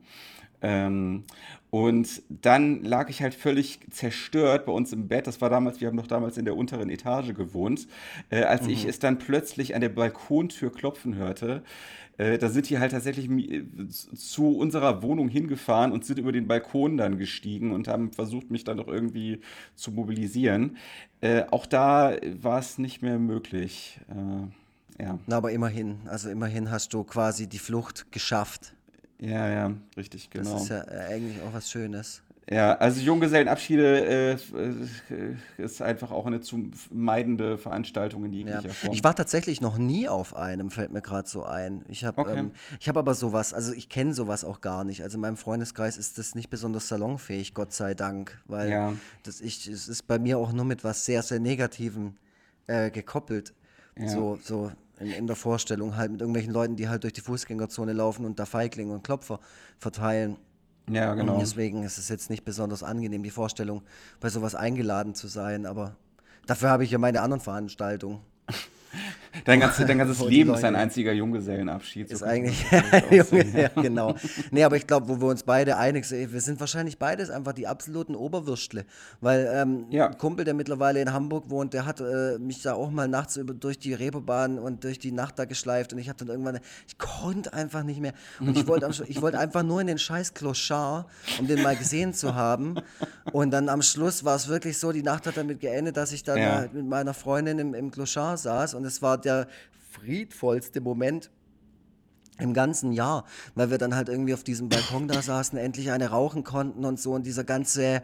[0.63, 1.25] Ähm,
[1.71, 5.27] und dann lag ich halt völlig zerstört bei uns im Bett.
[5.27, 7.87] Das war damals, wir haben noch damals in der unteren Etage gewohnt.
[8.31, 8.71] Äh, als mhm.
[8.71, 11.63] ich es dann plötzlich an der Balkontür klopfen hörte,
[12.19, 16.47] äh, da sind die halt tatsächlich äh, zu unserer Wohnung hingefahren und sind über den
[16.47, 19.41] Balkon dann gestiegen und haben versucht, mich dann noch irgendwie
[19.75, 20.77] zu mobilisieren.
[21.21, 24.01] Äh, auch da war es nicht mehr möglich.
[24.09, 25.19] Äh, ja.
[25.27, 28.76] Na, aber immerhin, also immerhin hast du quasi die Flucht geschafft.
[29.19, 30.53] Ja, ja, richtig, genau.
[30.53, 32.23] Das ist ja äh, eigentlich auch was Schönes.
[32.49, 38.73] Ja, also Junggesellenabschiede äh, äh, ist einfach auch eine zu meidende Veranstaltung in jeglicher ja.
[38.73, 38.95] Form.
[38.95, 41.85] Ich war tatsächlich noch nie auf einem, fällt mir gerade so ein.
[41.89, 42.39] Ich habe okay.
[42.39, 42.53] ähm,
[42.87, 45.03] hab aber sowas, also ich kenne sowas auch gar nicht.
[45.03, 48.93] Also in meinem Freundeskreis ist das nicht besonders salonfähig, Gott sei Dank, weil ja.
[49.25, 52.15] das ich, es ist bei mir auch nur mit was sehr, sehr Negativem
[52.69, 53.55] äh, gekoppelt.
[53.99, 54.09] Ja.
[54.09, 57.93] So, so in, in, der Vorstellung halt mit irgendwelchen Leuten, die halt durch die Fußgängerzone
[57.93, 59.41] laufen und da Feiglinge und Klopfer
[59.79, 60.37] verteilen.
[60.89, 61.35] Ja, genau.
[61.35, 63.83] Und deswegen ist es jetzt nicht besonders angenehm, die Vorstellung,
[64.21, 65.97] bei sowas eingeladen zu sein, aber
[66.47, 68.21] dafür habe ich ja meine anderen Veranstaltungen.
[69.45, 72.11] Dein, ganze, dein ganzes Leben ist ein einziger Junggesellenabschied.
[72.11, 72.65] Ist so eigentlich,
[73.11, 74.15] Junge, ja, genau.
[74.51, 77.53] Nee, aber ich glaube, wo wir uns beide einig sind, wir sind wahrscheinlich beides einfach
[77.53, 78.85] die absoluten Oberwürstle.
[79.21, 80.09] Weil ähm, ja.
[80.09, 83.37] ein Kumpel, der mittlerweile in Hamburg wohnt, der hat äh, mich da auch mal nachts
[83.37, 86.59] über, durch die Reeperbahn und durch die Nacht da geschleift und ich habe dann irgendwann,
[86.87, 88.13] ich konnte einfach nicht mehr.
[88.41, 91.07] Und ich wollte ich wollte einfach nur in den scheiß Clochard,
[91.39, 92.77] um den mal gesehen zu haben.
[93.33, 96.23] Und dann am Schluss war es wirklich so, die Nacht hat damit geendet, dass ich
[96.23, 96.67] dann ja.
[96.73, 99.49] mit meiner Freundin im, im Clochard saß und es war der
[99.93, 101.31] friedvollste Moment
[102.39, 103.25] im ganzen Jahr,
[103.55, 107.01] weil wir dann halt irgendwie auf diesem Balkon da saßen, endlich eine rauchen konnten und
[107.01, 108.03] so und dieser ganze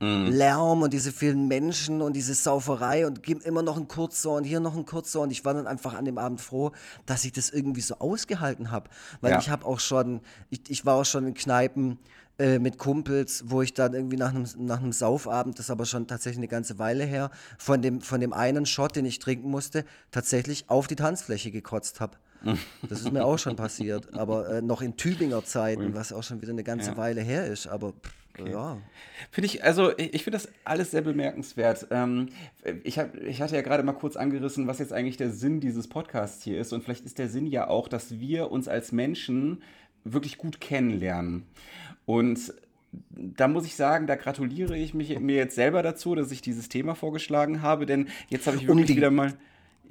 [0.00, 0.26] mm.
[0.26, 4.60] Lärm und diese vielen Menschen und diese Sauferei und immer noch ein kurzer und hier
[4.60, 6.72] noch ein kurzer und ich war dann einfach an dem Abend froh,
[7.06, 8.90] dass ich das irgendwie so ausgehalten habe,
[9.20, 9.38] weil ja.
[9.38, 11.98] ich habe auch schon, ich, ich war auch schon in Kneipen,
[12.38, 15.86] äh, mit Kumpels, wo ich dann irgendwie nach einem, nach einem Saufabend, das ist aber
[15.86, 19.50] schon tatsächlich eine ganze Weile her, von dem, von dem einen Shot, den ich trinken
[19.50, 22.16] musste, tatsächlich auf die Tanzfläche gekotzt habe.
[22.88, 26.40] Das ist mir auch schon passiert, aber äh, noch in Tübinger Zeiten, was auch schon
[26.40, 26.96] wieder eine ganze ja.
[26.96, 27.92] Weile her ist, aber
[28.38, 28.52] okay.
[28.52, 28.78] ja.
[29.30, 31.88] Finde ich, also ich, ich finde das alles sehr bemerkenswert.
[31.90, 32.28] Ähm,
[32.84, 35.88] ich, hab, ich hatte ja gerade mal kurz angerissen, was jetzt eigentlich der Sinn dieses
[35.88, 39.62] Podcasts hier ist und vielleicht ist der Sinn ja auch, dass wir uns als Menschen
[40.04, 41.44] wirklich gut kennenlernen.
[42.08, 42.54] Und
[43.10, 46.70] da muss ich sagen, da gratuliere ich mich, mir jetzt selber dazu, dass ich dieses
[46.70, 49.34] Thema vorgeschlagen habe, denn jetzt habe ich wirklich um wieder mal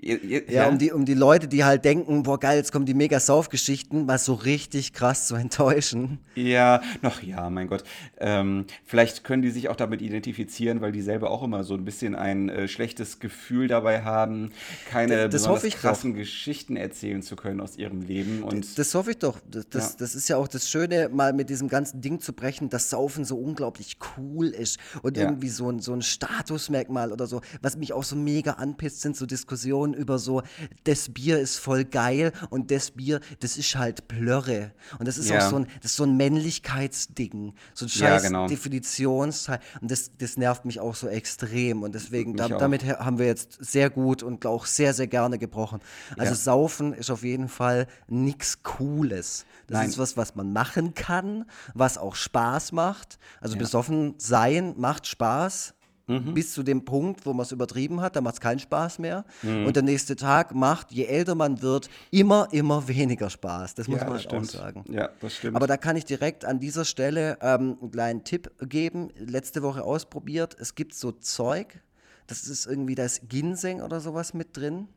[0.02, 3.20] ja, Um, die, um die Leute, die halt denken, boah geil, jetzt kommen die mega
[3.20, 6.20] Saufgeschichten, mal so richtig krass zu enttäuschen.
[6.36, 7.84] Ja, noch ja, mein Gott.
[8.20, 11.84] Ähm, vielleicht können die sich auch damit identifizieren, weil die selber auch immer so ein
[11.84, 14.52] bisschen ein äh, schlechtes Gefühl dabei haben,
[14.90, 16.20] keine das, das besonders krassen doch.
[16.20, 18.44] Geschichten erzählen zu können aus ihrem Leben.
[18.44, 19.40] Und das, das hoffe ich doch.
[19.50, 19.96] Das, das, ja.
[20.00, 23.26] das ist ja auch das Schöne, mal mit diesem ganzen Ding zu brechen, dass Saufen
[23.26, 25.24] so unglaublich cool ist und ja.
[25.24, 27.42] irgendwie so ein, so ein Statusmerkmal oder so.
[27.62, 30.42] Was mich auch so mega anpisst, sind so Diskussionen Diskussion über so,
[30.84, 34.72] das Bier ist voll geil und das Bier, das ist halt Plörre.
[35.00, 35.46] Und das ist Ja.
[35.46, 37.54] auch so ein, das ist so ein Männlichkeitsding.
[37.74, 38.48] So ein Ja, scheiß genau.
[38.48, 39.60] Definitionsteil.
[39.82, 41.84] Und das, das nervt mich auch so extrem.
[41.84, 45.80] Und deswegen, da, damit haben wir jetzt sehr gut und auch sehr, sehr gerne gebrochen.
[46.18, 46.36] Also Ja.
[46.36, 49.46] Saufen ist auf jeden Fall nichts Cooles.
[49.68, 49.90] Das Nein.
[49.90, 53.20] ist was, was man machen kann, was auch Spaß macht.
[53.42, 55.74] Also besoffen sein macht Spaß.
[56.08, 56.34] Mhm.
[56.34, 59.26] Bis zu dem Punkt, wo man es übertrieben hat, da macht es keinen Spaß mehr.
[59.44, 59.66] Mhm.
[59.66, 63.76] Und der nächste Tag macht, je älter man wird, immer, immer weniger Spaß.
[63.76, 64.86] Das muss ja, man das halt auch sagen.
[64.90, 65.58] Ja, das stimmt.
[65.58, 69.10] Aber da kann ich direkt an dieser Stelle ähm, einen kleinen Tipp geben.
[69.18, 70.56] Letzte Woche ausprobiert.
[70.58, 71.82] Es gibt so Zeug,
[72.28, 74.88] das ist irgendwie, da ist Ginseng oder sowas mit drin.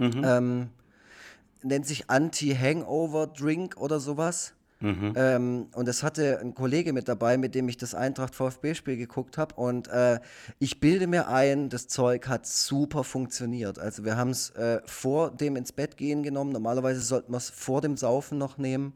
[0.00, 0.70] Ähm,
[1.62, 4.54] nennt sich Anti-Hangover-Drink oder sowas.
[5.16, 9.38] Ähm, und das hatte ein Kollege mit dabei, mit dem ich das Eintracht VfB-Spiel geguckt
[9.38, 9.54] habe.
[9.54, 10.20] Und äh,
[10.58, 13.78] ich bilde mir ein, das Zeug hat super funktioniert.
[13.78, 16.52] Also wir haben es äh, vor dem ins Bett gehen genommen.
[16.52, 18.94] Normalerweise sollten wir es vor dem Saufen noch nehmen.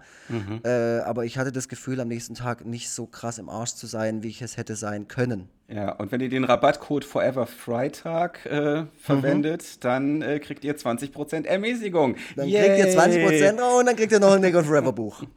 [0.65, 3.87] Äh, aber ich hatte das Gefühl, am nächsten Tag nicht so krass im Arsch zu
[3.87, 5.49] sein, wie ich es hätte sein können.
[5.69, 11.45] Ja, und wenn ihr den Rabattcode Forever Freitag äh, verwendet, dann äh, kriegt ihr 20%
[11.45, 12.17] Ermäßigung.
[12.37, 15.25] Dann kriegt ihr 20% drauf und dann kriegt ihr noch ein Nick Forever Buch.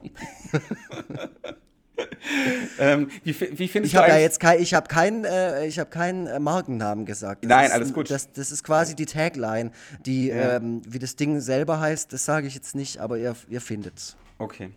[2.79, 5.89] Ähm, wie, wie findest Ich habe ja jetzt kein, ich habe keinen, äh, ich habe
[5.89, 7.43] keinen äh, Markennamen gesagt.
[7.43, 8.09] Das Nein, ist, alles gut.
[8.09, 9.71] Das, das ist quasi die Tagline,
[10.05, 13.61] die, ähm, wie das Ding selber heißt, das sage ich jetzt nicht, aber ihr, ihr
[13.61, 14.15] findet's.
[14.41, 14.69] Okay.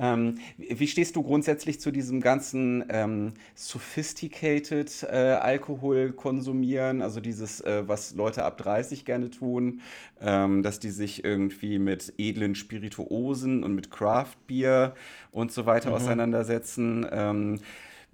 [0.00, 7.60] Ähm, wie stehst du grundsätzlich zu diesem ganzen ähm, sophisticated äh, Alkohol konsumieren, also dieses,
[7.60, 9.80] äh, was Leute ab 30 gerne tun,
[10.20, 14.96] ähm, dass die sich irgendwie mit edlen Spirituosen und mit Craft Beer
[15.30, 17.06] und so weiter auseinandersetzen?
[17.08, 17.60] Ähm,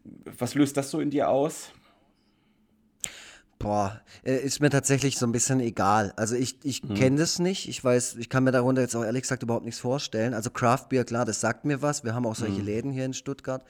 [0.04, 1.72] was löst das so in dir aus?
[3.62, 6.12] Boah, äh, ist mir tatsächlich so ein bisschen egal.
[6.16, 7.68] Also ich, ich kenne das nicht.
[7.68, 10.34] Ich weiß, ich kann mir darunter jetzt auch ehrlich gesagt überhaupt nichts vorstellen.
[10.34, 12.04] Also Craft Beer, klar, das sagt mir was.
[12.04, 13.64] Wir haben auch solche Läden hier in Stuttgart.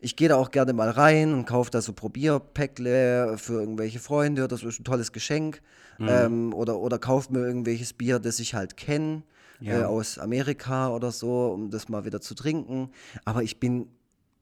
[0.00, 4.48] Ich gehe da auch gerne mal rein und kaufe da so Probierpäckle für irgendwelche Freunde.
[4.48, 5.62] Das ist ein tolles Geschenk.
[6.00, 9.22] Ähm, oder oder kaufe mir irgendwelches Bier, das ich halt kenne,
[9.60, 9.80] Ja.
[9.80, 12.90] äh, aus Amerika oder so, um das mal wieder zu trinken.
[13.24, 13.88] Aber ich bin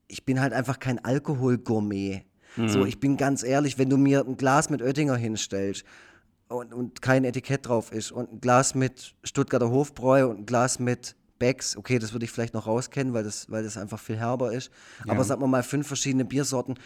[0.08, 2.24] ich bin halt einfach kein Alkoholgourmet.
[2.56, 5.84] So, ich bin ganz ehrlich, wenn du mir ein Glas mit Oettinger hinstellst
[6.48, 10.78] und, und kein Etikett drauf ist und ein Glas mit Stuttgarter Hofbräu und ein Glas
[10.78, 14.16] mit Becks, okay, das würde ich vielleicht noch rauskennen, weil das, weil das einfach viel
[14.16, 14.70] herber ist.
[15.08, 16.78] Aber sagen wir mal fünf verschiedene Biersorten.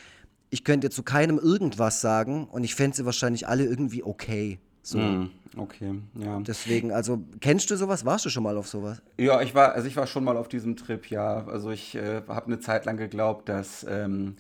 [0.49, 4.59] Ich könnte zu keinem irgendwas sagen und ich fände sie wahrscheinlich alle irgendwie okay.
[4.83, 4.99] So.
[4.99, 6.39] Hm, okay, ja.
[6.41, 8.05] Deswegen, also, kennst du sowas?
[8.05, 9.03] Warst du schon mal auf sowas?
[9.19, 11.45] Ja, ich war, also ich war schon mal auf diesem Trip, ja.
[11.49, 14.37] Also ich äh, habe eine Zeit lang geglaubt, dass ähm,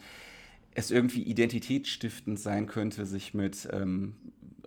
[0.77, 4.15] es irgendwie identitätsstiftend sein könnte, sich mit ähm,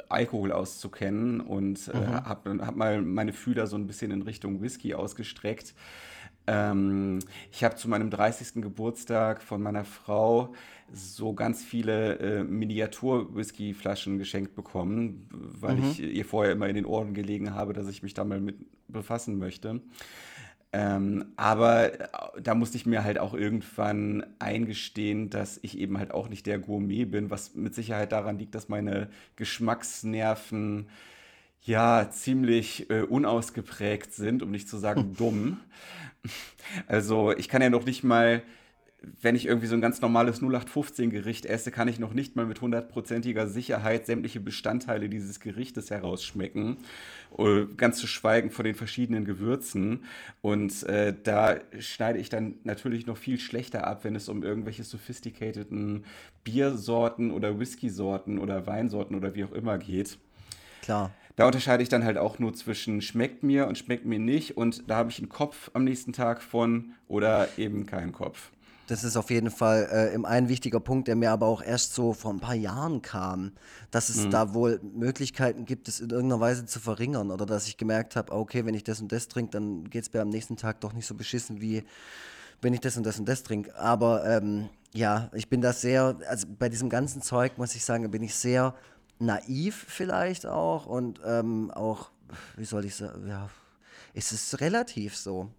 [0.10, 4.96] Alkohol auszukennen und äh, habe hab mal meine Fühler so ein bisschen in Richtung Whisky
[4.96, 5.76] ausgestreckt.
[6.48, 7.20] Ähm,
[7.52, 8.56] ich habe zu meinem 30.
[8.56, 10.54] Geburtstag von meiner Frau
[10.92, 17.14] so ganz viele äh, Miniatur-Whisky-Flaschen geschenkt bekommen, weil ich ihr vorher immer in den Ohren
[17.14, 18.58] gelegen habe, dass ich mich da mal mit
[18.88, 19.82] befassen möchte.
[20.72, 22.08] Ähm, aber äh,
[22.42, 26.60] da musste ich mir halt auch irgendwann eingestehen, dass ich eben halt auch nicht der
[26.60, 30.88] Gourmet bin, was mit Sicherheit daran liegt, dass meine Geschmacksnerven
[31.64, 35.60] ja ziemlich äh, unausgeprägt sind, um nicht zu sagen dumm.
[36.88, 38.44] Also ich kann ja noch nicht mal,
[39.22, 42.62] wenn ich irgendwie so ein ganz normales 0815-Gericht esse, kann ich noch nicht mal mit
[42.62, 46.78] hundertprozentiger Sicherheit sämtliche Bestandteile dieses Gerichtes herausschmecken.
[47.38, 50.04] Äh, Ganz zu schweigen von den verschiedenen Gewürzen.
[50.42, 54.84] Und äh, da schneide ich dann natürlich noch viel schlechter ab, wenn es um irgendwelche
[54.84, 56.04] sophisticateden
[56.44, 60.18] Biersorten oder Whiskysorten oder Weinsorten oder wie auch immer geht.
[60.82, 61.12] Klar.
[61.38, 64.90] Da unterscheide ich dann halt auch nur zwischen schmeckt mir und schmeckt mir nicht und
[64.90, 68.50] da habe ich einen Kopf am nächsten Tag von oder eben keinen Kopf.
[68.90, 71.94] Das ist auf jeden Fall äh, im- ein wichtiger Punkt, der mir aber auch erst
[71.94, 73.52] so vor ein paar Jahren kam,
[73.92, 77.78] dass es da wohl Möglichkeiten gibt, es in irgendeiner Weise zu verringern oder dass ich
[77.78, 80.58] gemerkt habe, okay, wenn ich das und das trinke, dann geht es mir am nächsten
[80.58, 81.84] Tag doch nicht so beschissen, wie
[82.62, 83.78] wenn ich das und das und das trinke.
[83.78, 88.10] Aber ähm, ja, ich bin da sehr, also bei diesem ganzen Zeug muss ich sagen,
[88.10, 88.74] bin ich sehr
[89.20, 92.10] naiv vielleicht auch und ähm, auch,
[92.58, 93.50] wie soll ich sagen, ja,
[94.16, 95.50] es ist relativ so.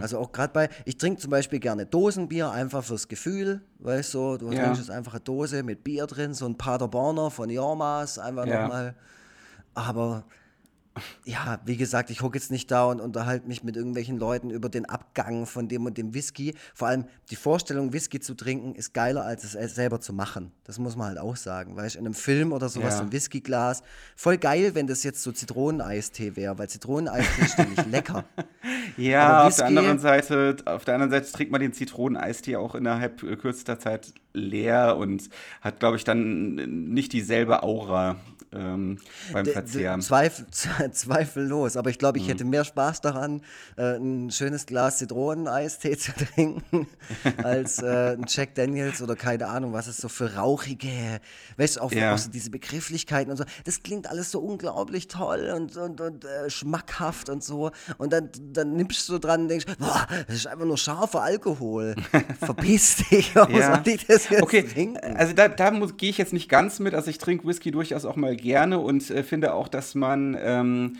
[0.00, 4.36] Also auch gerade bei, ich trinke zum Beispiel gerne Dosenbier, einfach fürs Gefühl, weißt du,
[4.36, 4.60] du Ja.
[4.62, 8.60] trinkst jetzt einfach eine Dose mit Bier drin, so ein Paderborner von Jormas, einfach Ja.
[8.62, 8.94] nochmal.
[9.74, 10.24] Aber
[11.24, 14.68] ja, wie gesagt, ich hocke jetzt nicht da und unterhalte mich mit irgendwelchen Leuten über
[14.68, 16.54] den Abgang von dem und dem Whisky.
[16.74, 20.52] Vor allem die Vorstellung, Whisky zu trinken, ist geiler, als es selber zu machen.
[20.64, 21.76] Das muss man halt auch sagen.
[21.76, 22.98] Weißt du, in einem Film oder sowas, ja.
[22.98, 23.82] so ein Whiskyglas.
[24.16, 28.24] Voll geil, wenn das jetzt so Zitroneneistee wäre, weil Zitroneneistee ist nämlich lecker.
[28.96, 33.20] Ja, auf der anderen Seite, auf der anderen Seite trinkt man den Zitroneneistee auch innerhalb
[33.40, 35.28] kürzester Zeit leer und
[35.60, 36.54] hat, glaube ich, dann
[36.90, 38.16] nicht dieselbe Aura
[38.54, 38.98] ähm,
[39.32, 40.00] beim Verzehren.
[40.00, 40.46] Zweifel,
[40.92, 42.28] zweifellos, aber ich glaube, ich mhm.
[42.28, 43.42] hätte mehr Spaß daran,
[43.76, 46.86] äh, ein schönes Glas Zitroneneistee zu trinken,
[47.42, 51.20] als äh, ein Jack Daniels oder keine Ahnung, was es so für rauchige,
[51.56, 52.14] weißt du, auch, ja.
[52.14, 53.44] auch so diese Begrifflichkeiten und so.
[53.64, 57.70] Das klingt alles so unglaublich toll und, und, und äh, schmackhaft und so.
[57.98, 61.94] Und dann, dann nimmst du dran und denkst, boah, das ist einfach nur scharfer Alkohol.
[62.38, 63.82] Verpiss dich, warum ja.
[63.82, 64.62] soll ich das jetzt okay.
[64.62, 65.16] trinken?
[65.16, 68.16] Also da, da gehe ich jetzt nicht ganz mit, also ich trinke Whisky durchaus auch
[68.16, 70.92] mal gerne und äh, finde auch, dass man, ähm,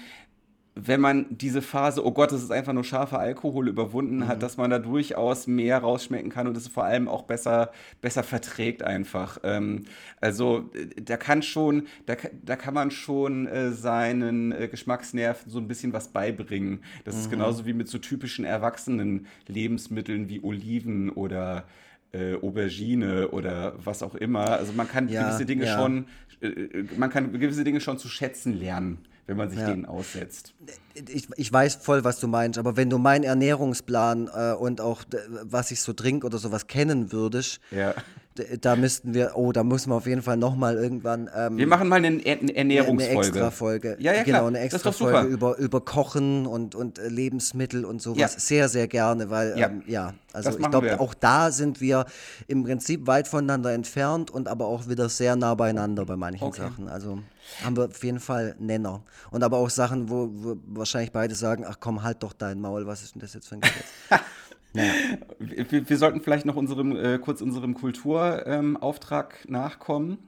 [0.75, 4.27] wenn man diese Phase, oh Gott, das ist einfach nur scharfer Alkohol überwunden mhm.
[4.27, 7.71] hat, dass man da durchaus mehr rausschmecken kann und es vor allem auch besser,
[8.01, 9.39] besser verträgt einfach.
[9.45, 9.85] Ähm,
[10.21, 15.59] also äh, da kann schon, da, da kann man schon äh, seinen äh, Geschmacksnerven so
[15.59, 16.81] ein bisschen was beibringen.
[17.05, 17.21] Das mhm.
[17.21, 21.65] ist genauso wie mit so typischen erwachsenen Lebensmitteln wie Oliven oder
[22.15, 24.51] äh, Aubergine oder was auch immer.
[24.51, 25.79] Also man kann ja, gewisse Dinge ja.
[25.79, 26.07] schon,
[26.41, 29.71] äh, man kann gewisse Dinge schon zu schätzen lernen, wenn man sich ja.
[29.71, 30.55] denen aussetzt.
[30.95, 35.05] Ich, ich weiß voll, was du meinst, aber wenn du meinen Ernährungsplan äh, und auch
[35.43, 37.95] was ich so trinke oder sowas kennen würdest, ja
[38.61, 41.31] da müssten wir, oh, da müssen wir auf jeden Fall nochmal irgendwann.
[41.35, 43.11] Ähm, wir machen mal eine, eine Ernährungsfolge.
[43.11, 43.97] Eine extra Folge.
[44.01, 44.39] Ja, ja, klar.
[44.39, 48.19] Genau, eine extra Folge über, über Kochen und, und äh, Lebensmittel und sowas.
[48.19, 48.29] Ja.
[48.29, 52.07] Sehr, sehr gerne, weil, ja, ähm, ja also ich glaube, auch da sind wir
[52.49, 56.63] im Prinzip weit voneinander entfernt und aber auch wieder sehr nah beieinander bei manchen okay.
[56.63, 56.89] Sachen.
[56.89, 57.21] Also
[57.63, 59.03] haben wir auf jeden Fall Nenner.
[59.31, 62.87] Und aber auch Sachen, wo, wo wahrscheinlich beide sagen: Ach komm, halt doch dein Maul,
[62.87, 63.85] was ist denn das jetzt für ein Gesetz?
[64.75, 64.93] Naja.
[65.39, 70.19] Wir, wir, sollten vielleicht noch unserem, äh, kurz unserem Kulturauftrag ähm, nachkommen.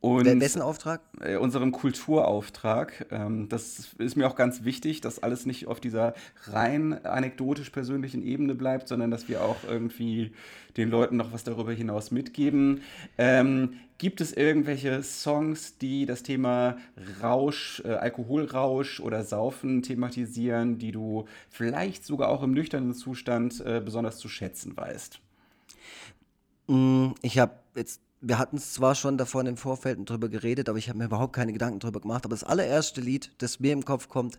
[0.00, 1.02] Und Wessen Auftrag?
[1.20, 3.06] Äh, unserem Kulturauftrag.
[3.10, 6.14] Ähm, das ist mir auch ganz wichtig, dass alles nicht auf dieser
[6.44, 10.32] rein anekdotisch persönlichen Ebene bleibt, sondern dass wir auch irgendwie
[10.78, 12.82] den Leuten noch was darüber hinaus mitgeben.
[13.18, 16.78] Ähm, gibt es irgendwelche Songs, die das Thema
[17.22, 23.82] Rausch, äh, Alkoholrausch oder Saufen thematisieren, die du vielleicht sogar auch im nüchternen Zustand äh,
[23.84, 25.20] besonders zu schätzen weißt?
[26.66, 30.76] Mm, ich habe jetzt wir hatten es zwar schon davon im Vorfeld drüber geredet, aber
[30.76, 32.26] ich habe mir überhaupt keine Gedanken drüber gemacht.
[32.26, 34.38] Aber das allererste Lied, das mir im Kopf kommt,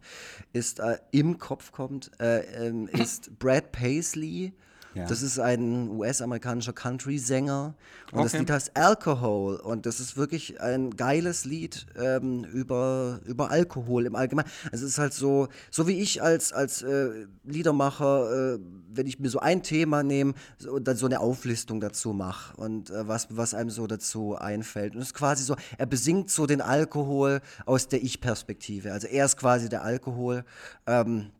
[0.53, 4.53] ist äh, im Kopf kommt, äh, ähm, ist Brad Paisley
[4.93, 5.05] ja.
[5.05, 7.75] Das ist ein US-amerikanischer Country-Sänger
[8.11, 8.23] und okay.
[8.23, 14.05] das Lied heißt Alcohol und das ist wirklich ein geiles Lied ähm, über, über Alkohol
[14.05, 14.49] im Allgemeinen.
[14.71, 18.59] Also es ist halt so, so wie ich als, als äh, Liedermacher, äh,
[18.93, 22.57] wenn ich mir so ein Thema nehme so, und dann so eine Auflistung dazu mache
[22.57, 24.95] und äh, was, was einem so dazu einfällt.
[24.95, 28.91] Und es ist quasi so, er besingt so den Alkohol aus der Ich-Perspektive.
[28.91, 30.43] Also er ist quasi der Alkohol.
[30.85, 31.31] Ähm,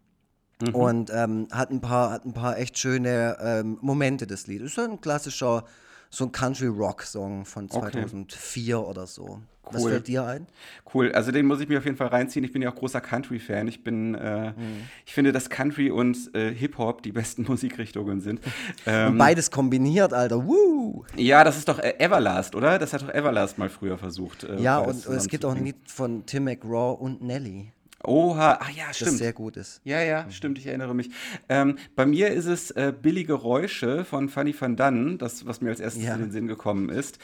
[0.62, 0.76] Mhm.
[0.76, 4.62] Und ähm, hat, ein paar, hat ein paar echt schöne ähm, Momente, das Lied.
[4.62, 5.66] Ist so ein klassischer,
[6.10, 8.90] so ein Country-Rock-Song von 2004 okay.
[8.90, 9.42] oder so.
[9.64, 9.74] Cool.
[9.74, 10.48] Was fällt dir ein?
[10.94, 12.44] Cool, also den muss ich mir auf jeden Fall reinziehen.
[12.44, 13.68] Ich bin ja auch großer Country-Fan.
[13.68, 14.88] Ich bin, äh, mhm.
[15.06, 18.42] ich finde, dass Country und äh, Hip-Hop die besten Musikrichtungen sind.
[18.86, 20.46] Ähm, und beides kombiniert, Alter.
[20.46, 21.06] Woo!
[21.16, 22.80] Ja, das ist doch äh, Everlast, oder?
[22.80, 24.44] Das hat doch Everlast mal früher versucht.
[24.44, 27.72] Äh, ja, und es gibt auch ein Lied von Tim McGraw und Nelly.
[28.04, 29.12] Oha, ah ja, stimmt.
[29.12, 29.82] Das sehr gut ist.
[29.84, 30.32] Ja, ja, mhm.
[30.32, 31.10] stimmt, ich erinnere mich.
[31.50, 35.70] Ähm, bei mir ist es äh, Billige Geräusche von Fanny van Dannen, das, was mir
[35.70, 36.16] als erstes ja.
[36.16, 37.20] in den Sinn gekommen ist.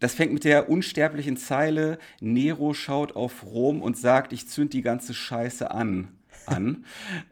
[0.00, 4.82] Das fängt mit der unsterblichen Zeile, Nero schaut auf Rom und sagt, ich zünd die
[4.82, 6.08] ganze Scheiße an
[6.46, 6.84] an.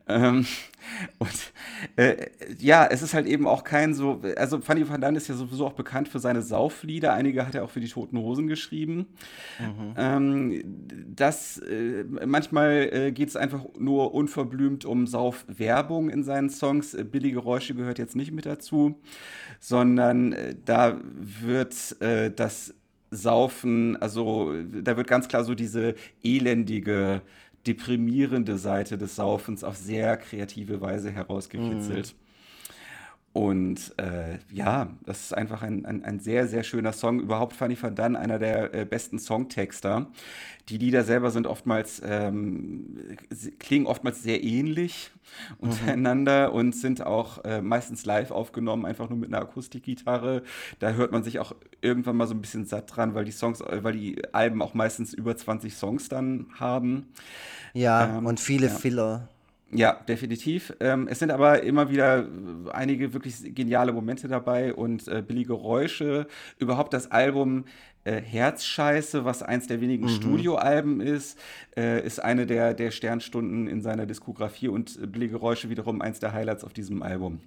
[0.09, 0.47] ähm,
[1.19, 1.53] und
[1.97, 2.27] äh,
[2.59, 5.67] ja, es ist halt eben auch kein so, also Fanny van Dan ist ja sowieso
[5.67, 7.13] auch bekannt für seine Sauflieder.
[7.13, 9.07] Einige hat er auch für die Toten Hosen geschrieben.
[9.59, 9.95] Mhm.
[9.97, 10.65] Ähm,
[11.15, 16.95] das, äh, manchmal äh, geht es einfach nur unverblümt um Saufwerbung in seinen Songs.
[16.95, 19.01] Äh, Billige Geräusche gehört jetzt nicht mit dazu,
[19.61, 22.75] sondern äh, da wird äh, das
[23.11, 27.23] Saufen, also da wird ganz klar so diese elendige
[27.67, 32.15] deprimierende Seite des Saufens auf sehr kreative Weise herausgekitzelt.
[32.15, 32.30] Mm.
[33.33, 37.21] Und äh, ja, das ist einfach ein, ein, ein, sehr, sehr schöner Song.
[37.21, 40.09] Überhaupt Fanny Van Dunn, einer der äh, besten Songtexter.
[40.69, 43.17] Die Lieder selber sind oftmals, ähm,
[43.61, 45.13] klingen oftmals sehr ähnlich
[45.61, 45.69] mhm.
[45.69, 50.43] untereinander und sind auch äh, meistens live aufgenommen, einfach nur mit einer Akustikgitarre.
[50.81, 53.61] Da hört man sich auch irgendwann mal so ein bisschen satt dran, weil die Songs,
[53.61, 57.07] äh, weil die Alben auch meistens über 20 Songs dann haben.
[57.75, 58.75] Ja, ähm, und viele ja.
[58.75, 59.29] Filler.
[59.73, 60.75] Ja, definitiv.
[60.81, 62.27] Ähm, es sind aber immer wieder
[62.73, 66.27] einige wirklich geniale Momente dabei und äh, billige Geräusche.
[66.59, 67.65] Überhaupt das Album
[68.03, 70.11] äh, Herzscheiße, was eins der wenigen mhm.
[70.11, 71.39] Studioalben ist,
[71.77, 76.19] äh, ist eine der, der Sternstunden in seiner Diskografie und äh, billige Geräusche wiederum eins
[76.19, 77.41] der Highlights auf diesem Album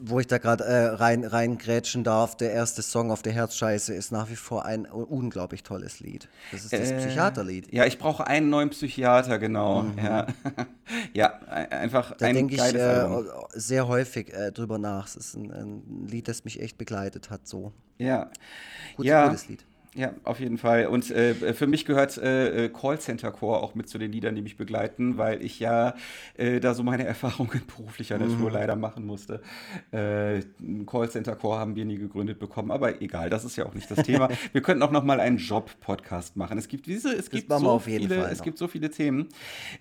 [0.00, 4.12] wo ich da gerade äh, rein reingrätschen darf, der erste Song auf der Herzscheiße ist
[4.12, 6.28] nach wie vor ein unglaublich tolles Lied.
[6.50, 7.72] Das ist das äh, Psychiaterlied.
[7.72, 9.82] Ja, ich brauche einen neuen Psychiater, genau.
[9.82, 9.98] Mhm.
[9.98, 10.26] Ja.
[11.14, 13.06] ja, einfach da ein denke ich äh,
[13.52, 15.06] sehr häufig äh, drüber nach.
[15.06, 17.72] Es ist ein, ein, Lied, das mich echt begleitet hat, so.
[17.98, 18.30] Ja.
[18.96, 19.28] Gut, ja.
[19.28, 19.64] Gutes Lied.
[19.94, 20.86] Ja, auf jeden Fall.
[20.86, 24.40] Und äh, für mich gehört äh, äh Callcenter Core auch mit zu den Liedern, die
[24.40, 25.94] mich begleiten, weil ich ja
[26.38, 28.32] äh, da so meine Erfahrungen beruflicher mhm.
[28.32, 29.42] Natur leider machen musste.
[29.90, 30.40] Äh,
[30.86, 34.02] Callcenter Core haben wir nie gegründet bekommen, aber egal, das ist ja auch nicht das
[34.04, 34.28] Thema.
[34.52, 36.56] wir könnten auch noch mal einen Job-Podcast machen.
[36.56, 39.28] Es gibt diese, es gibt so viele, es gibt so viele Themen.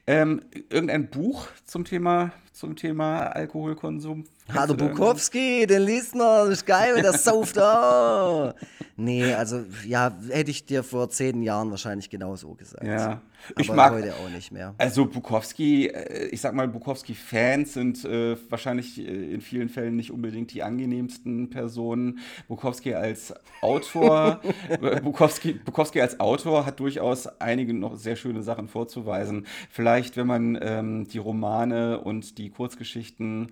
[0.08, 4.26] Ähm, irgendein Buch zum Thema zum Thema Alkoholkonsum.
[4.54, 7.58] Hallo Bukowski, den liest man, ist geil, der sauft.
[7.58, 8.52] Oh.
[8.98, 12.86] Nee, also ja, hätte ich dir vor zehn Jahren wahrscheinlich genauso gesagt.
[12.86, 13.22] Ja,
[13.58, 14.76] ich Aber mag heute auch nicht mehr.
[14.78, 20.12] Also Bukowski, äh, ich sag mal, Bukowski-Fans sind äh, wahrscheinlich äh, in vielen Fällen nicht
[20.12, 22.20] unbedingt die angenehmsten Personen.
[22.48, 24.42] Bukowski als Autor,
[25.04, 29.48] Bukowski, Bukowski als Autor hat durchaus einige noch sehr schöne Sachen vorzuweisen.
[29.72, 33.52] Vielleicht, wenn man ähm, die Romane und die Kurzgeschichten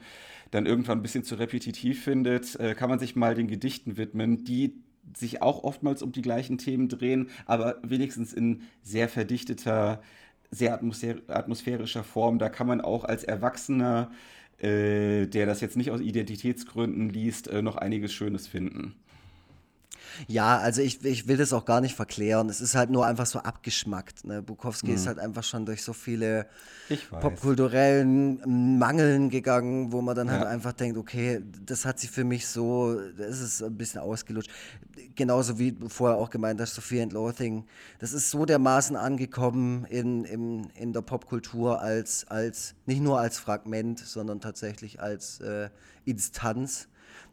[0.52, 4.44] dann irgendwann ein bisschen zu repetitiv findet, äh, kann man sich mal den Gedichten widmen,
[4.44, 4.74] die
[5.16, 10.02] sich auch oftmals um die gleichen Themen drehen, aber wenigstens in sehr verdichteter,
[10.52, 12.40] sehr atmosphärischer Form.
[12.40, 14.12] Da kann man auch als Erwachsener,
[14.60, 18.96] äh, der das jetzt nicht aus Identitätsgründen liest, äh, noch einiges Schönes finden.
[20.28, 22.50] Ja, also ich, ich will das auch gar nicht verklären.
[22.50, 24.26] Es ist halt nur einfach so abgeschmackt.
[24.26, 24.42] Ne?
[24.42, 24.96] Bukowski mhm.
[24.96, 26.48] ist halt einfach schon durch so viele
[27.12, 30.46] popkulturellen Mangeln gegangen, wo man dann halt ja.
[30.48, 34.50] halt einfach denkt, okay, das hat sich für mich so, das ist ein bisschen ausgelutscht.
[35.16, 37.66] Genauso wie vorher auch gemeint hast, Sophia and Loathing.
[38.00, 43.38] Das ist so dermaßen angekommen in, in, in der Popkultur als, als, nicht nur als
[43.38, 45.70] Fragment, sondern tatsächlich als äh,
[46.06, 46.88] Instanz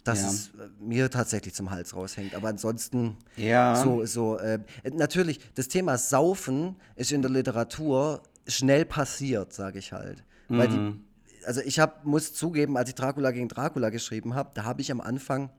[0.06, 0.28] dass ja.
[0.28, 2.34] es äh, mir tatsächlich zum Hals raushängt.
[2.34, 3.76] Aber ansonsten, ja.
[3.76, 4.60] so, so äh,
[4.92, 10.24] natürlich, das Thema Saufen ist in der Literatur schnell passiert, sage ich halt.
[10.48, 10.58] Mhm.
[10.58, 11.04] Weil die, mhm.
[11.44, 14.92] also ich hab, muss zugeben, als ich Dracula gegen Dracula geschrieben habe, da habe ich
[14.92, 15.50] am Anfang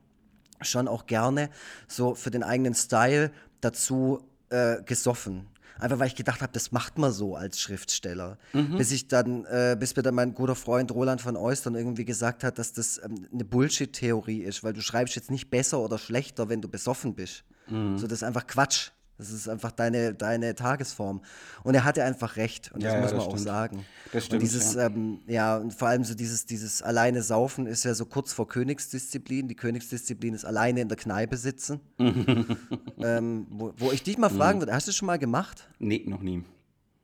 [0.62, 1.50] schon auch gerne
[1.86, 3.30] so für den eigenen Style
[3.60, 5.46] dazu äh, gesoffen.
[5.78, 8.38] Einfach weil ich gedacht habe, das macht man so als Schriftsteller.
[8.52, 8.76] Mhm.
[8.76, 12.44] Bis ich dann, äh, bis mir dann mein guter Freund Roland von Eustern irgendwie gesagt
[12.44, 16.48] hat, dass das ähm, eine Bullshit-Theorie ist, weil du schreibst jetzt nicht besser oder schlechter,
[16.48, 17.44] wenn du besoffen bist.
[17.68, 17.98] Mhm.
[17.98, 18.90] So, das ist einfach Quatsch.
[19.18, 21.20] Das ist einfach deine, deine Tagesform.
[21.64, 22.70] Und er hatte einfach recht.
[22.72, 23.84] Und das ja, muss man das auch sagen.
[24.12, 24.42] Das stimmt.
[24.42, 24.86] Und dieses, ja.
[24.86, 28.46] Ähm, ja, und vor allem so dieses, dieses alleine Saufen ist ja so kurz vor
[28.46, 29.48] Königsdisziplin.
[29.48, 31.80] Die Königsdisziplin ist alleine in der Kneipe sitzen.
[31.98, 34.62] ähm, wo, wo, ich dich mal fragen mhm.
[34.62, 35.68] würde, hast du das schon mal gemacht?
[35.80, 36.44] Nee, noch nie.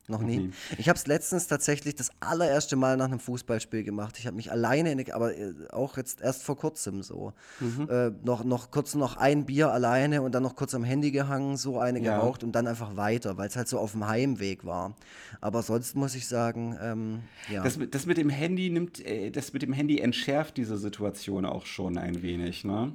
[0.07, 0.37] Noch nie.
[0.37, 0.51] nie.
[0.77, 4.17] Ich habe es letztens tatsächlich das allererste Mal nach einem Fußballspiel gemacht.
[4.19, 7.33] Ich habe mich alleine, in, aber äh, auch jetzt erst vor kurzem so.
[7.59, 7.89] Mhm.
[7.89, 11.57] Äh, noch, noch kurz noch ein Bier alleine und dann noch kurz am Handy gehangen,
[11.57, 12.19] so eine ja.
[12.19, 14.95] geraucht und dann einfach weiter, weil es halt so auf dem Heimweg war.
[15.41, 17.63] Aber sonst muss ich sagen, ähm, ja.
[17.63, 21.65] Das, das, mit dem Handy nimmt, äh, das mit dem Handy entschärft diese Situation auch
[21.65, 22.93] schon ein wenig, ne?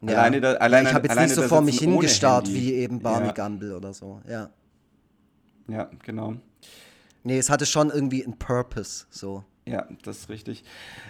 [0.00, 0.14] Ja.
[0.14, 3.32] Alleine da, alleine, ich habe jetzt nicht so vor mich hingestarrt wie eben Barney ja.
[3.32, 4.50] Gumble oder so, ja.
[5.68, 6.34] Ja, genau.
[7.24, 9.44] Nee, es hatte schon irgendwie einen Purpose, so.
[9.64, 10.64] Ja, das ist richtig.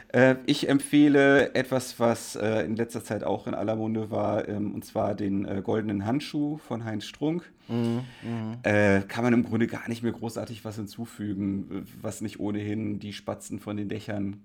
[0.08, 4.74] Äh, ich empfehle etwas, was äh, in letzter Zeit auch in aller Munde war, ähm,
[4.74, 7.50] und zwar den äh, Goldenen Handschuh von Heinz Strunk.
[7.68, 8.58] Mhm, mhm.
[8.62, 13.14] Äh, kann man im Grunde gar nicht mehr großartig was hinzufügen, was nicht ohnehin die
[13.14, 14.42] Spatzen von den Dächern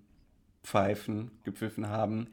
[0.64, 2.28] pfeifen, gepfiffen haben.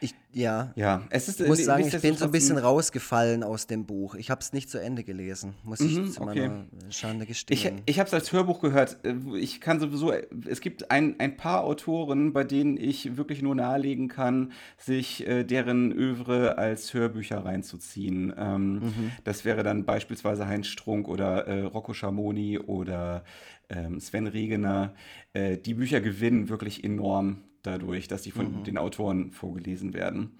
[0.00, 0.72] Ich, Ja.
[0.76, 1.40] Ja, es ist.
[1.40, 4.14] Ich muss sagen, ich bin so ein bisschen rausgefallen aus dem Buch.
[4.16, 6.48] Ich habe es nicht zu Ende gelesen, muss ich Mhm, zu okay.
[6.48, 7.80] meiner Schande Ich, gestehen.
[7.86, 8.98] ich habe es als Hörbuch gehört.
[9.04, 13.54] Äh, Ich kann sowieso, es gibt ein, ein paar Autoren, bei denen ich wirklich nur
[13.54, 18.34] nahelegen kann, sich äh, deren Övre als Hörbücher reinzuziehen.
[18.36, 19.12] Ähm, Mhm.
[19.24, 23.24] Das wäre dann beispielsweise Heinz Strunk oder äh, Rocco Schamoni oder
[23.70, 24.94] ähm, Sven Regener.
[25.32, 28.64] Äh, die Bücher gewinnen wirklich enorm dadurch, dass die von Mhm.
[28.64, 30.32] den Autoren vorgelesen werden.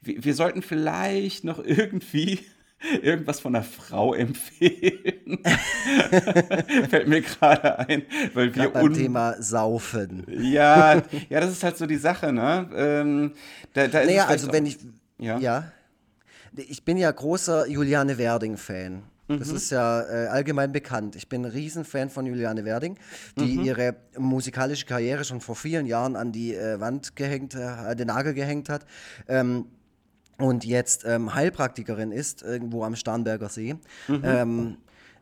[0.00, 2.40] Wir, wir sollten vielleicht noch irgendwie
[3.02, 5.38] irgendwas von einer Frau empfehlen.
[6.88, 8.02] Fällt mir gerade ein,
[8.34, 10.24] weil wir beim Thema Saufen.
[10.28, 12.68] ja, ja, das ist halt so die Sache, ne?
[12.74, 13.32] Ähm,
[13.74, 14.78] da, da Naja, also wenn ich.
[15.18, 15.38] Ja.
[15.38, 15.72] Ja.
[16.56, 19.02] Ich bin ja großer Juliane Werding-Fan.
[19.28, 19.38] Mhm.
[19.38, 21.14] Das ist ja äh, allgemein bekannt.
[21.16, 22.98] Ich bin ein Riesenfan von Juliane Werding,
[23.38, 23.64] die Mhm.
[23.64, 28.34] ihre musikalische Karriere schon vor vielen Jahren an die äh, Wand gehängt, äh, den Nagel
[28.34, 28.86] gehängt hat.
[29.28, 29.66] Ähm,
[30.38, 33.74] und jetzt ähm, Heilpraktikerin ist, irgendwo am Starnberger See.
[34.08, 34.76] Ähm,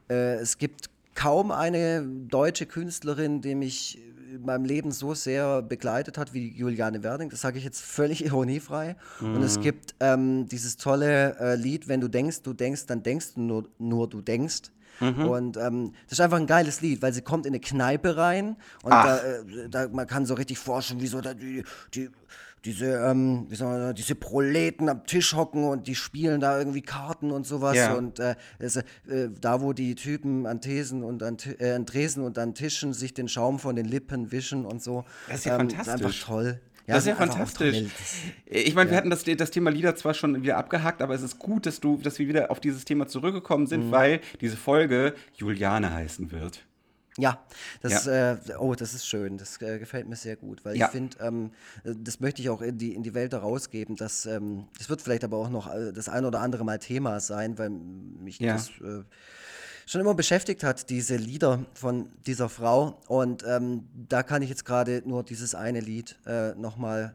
[0.09, 3.98] äh, es gibt kaum eine deutsche Künstlerin, die mich
[4.35, 7.31] in meinem Leben so sehr begleitet hat wie Juliane Werding.
[7.31, 8.97] Das sage ich jetzt völlig ironiefrei.
[9.20, 13.35] Und es gibt ähm, dieses tolle äh, Lied, wenn du denkst, du denkst, dann denkst
[13.35, 14.70] du nur, nur du denkst.
[15.29, 18.57] Und ähm, das ist einfach ein geiles Lied, weil sie kommt in eine Kneipe rein
[18.83, 22.09] und da, äh, da, man kann so richtig forschen, wie so da die, die,
[22.64, 26.82] diese, ähm, wie soll man diese Proleten am Tisch hocken und die spielen da irgendwie
[26.82, 27.76] Karten und sowas.
[27.76, 27.94] Ja.
[27.94, 28.84] Und äh, das, äh,
[29.40, 33.14] da, wo die Typen an Thesen und an, äh, an Tresen und an Tischen sich
[33.14, 35.04] den Schaum von den Lippen wischen und so.
[35.28, 35.92] Das ist ja ähm, fantastisch.
[35.92, 36.61] einfach toll.
[36.86, 37.84] das ist ja fantastisch.
[38.46, 41.38] Ich meine, wir hatten das, das Thema Lieder zwar schon wieder abgehakt, aber es ist
[41.38, 43.68] gut, dass, du, dass wir wieder auf dieses Thema zurückgekommen Mhm.
[43.68, 46.64] sind, weil diese Folge Juliane heißen wird.
[47.19, 47.39] Ja,
[47.83, 49.39] das, Äh, oh, das ist schön.
[49.39, 50.87] Das äh, gefällt mir sehr gut, weil Ja.
[50.87, 51.51] ich finde, ähm,
[51.85, 53.97] äh, das möchte ich auch in die, in die Welt herausgeben.
[53.97, 57.21] Dass, ähm, das wird vielleicht aber auch noch äh, das ein oder andere Mal Thema
[57.21, 58.55] sein, weil mich Ja.
[58.55, 59.03] das äh,
[59.87, 63.01] schon immer beschäftigt hat, diese Lieder von dieser Frau.
[63.09, 67.14] Und ähm, da kann ich jetzt gerade nur dieses eine Lied äh, nochmal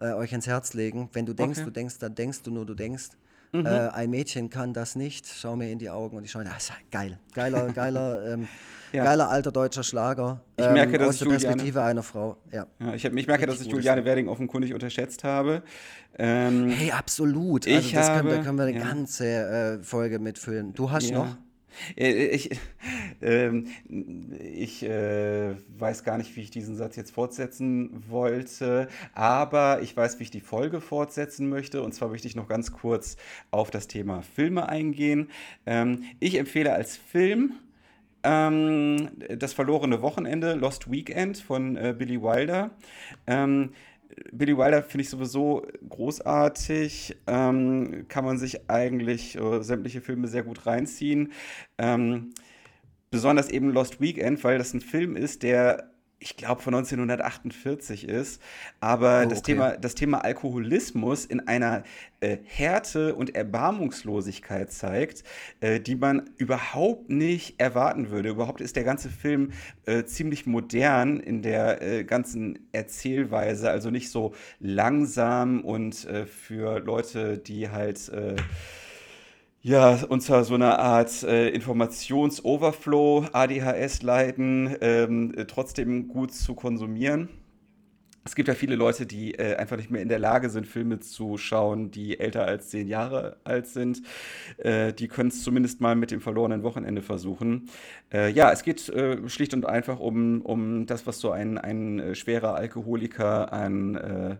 [0.00, 1.08] äh, euch ans Herz legen.
[1.12, 1.64] Wenn du denkst, Okay.
[1.66, 3.10] Du denkst, dann denkst du nur, du denkst.
[3.52, 5.26] Äh, ein Mädchen kann das nicht.
[5.26, 7.18] Schau mir in die Augen und ich schaue, das ist ja geil.
[7.34, 8.48] Geiler, geiler, ähm,
[8.92, 9.04] Ja.
[9.04, 10.40] geiler alter deutscher Schlager.
[10.56, 12.36] Ich merke, dass aus der Juliane- Perspektive einer Frau.
[12.52, 12.66] Ja.
[12.78, 15.62] Ja, ich, hab, ich merke, dass ich Juliane Werding offenkundig unterschätzt habe.
[16.18, 17.66] Ähm, Hey, absolut.
[17.66, 18.84] Also Ich das können, da habe- können wir eine ja.
[18.86, 20.74] ganze äh, Folge mitfüllen.
[20.74, 21.36] Du hast noch?
[21.96, 22.50] Äh, Ich,
[23.22, 23.66] ähm,
[24.54, 30.18] ich äh, weiß gar nicht, wie ich diesen Satz jetzt fortsetzen wollte, aber ich weiß,
[30.18, 31.82] wie ich die Folge fortsetzen möchte.
[31.82, 33.16] Und zwar möchte ich noch ganz kurz
[33.50, 35.30] auf das Thema Filme eingehen.
[35.66, 37.54] Ähm, ich empfehle als Film
[38.22, 42.70] ähm, das verlorene Wochenende, Lost Weekend von äh, Billy Wilder.
[43.26, 43.70] Ähm,
[44.32, 47.16] Billy Wilder finde ich sowieso großartig.
[47.26, 51.32] Ähm, kann man sich eigentlich äh, sämtliche Filme sehr gut reinziehen.
[51.78, 52.32] Ähm,
[53.10, 55.90] besonders eben Lost Weekend, weil das ein Film ist, der
[56.20, 58.42] ich glaube von 1948 ist,
[58.80, 59.52] aber Oh, das, okay.
[59.52, 61.84] Thema, das Thema Alkoholismus in einer
[62.20, 65.22] äh, Härte und Erbarmungslosigkeit zeigt,
[65.60, 68.30] äh, die man überhaupt nicht erwarten würde.
[68.30, 69.52] Überhaupt ist der ganze Film
[69.86, 76.80] äh, ziemlich modern in der äh, ganzen Erzählweise, also nicht so langsam und äh, für
[76.80, 78.34] Leute, die halt äh,
[79.68, 87.28] ja, unter so einer Art äh, Informationsoverflow, ADHS leiden, ähm, äh, trotzdem gut zu konsumieren.
[88.24, 91.00] Es gibt ja viele Leute, die äh, einfach nicht mehr in der Lage sind, Filme
[91.00, 94.00] zu schauen, die älter als zehn Jahre alt sind.
[94.56, 97.68] Äh, die können es zumindest mal mit dem verlorenen Wochenende versuchen.
[98.10, 101.98] Äh, ja, es geht äh, schlicht und einfach um, um das, was so ein, ein
[101.98, 104.38] äh, schwerer Alkoholiker an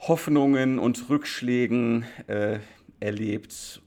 [0.00, 2.04] Hoffnungen und Rückschlägen
[2.98, 3.82] erlebt.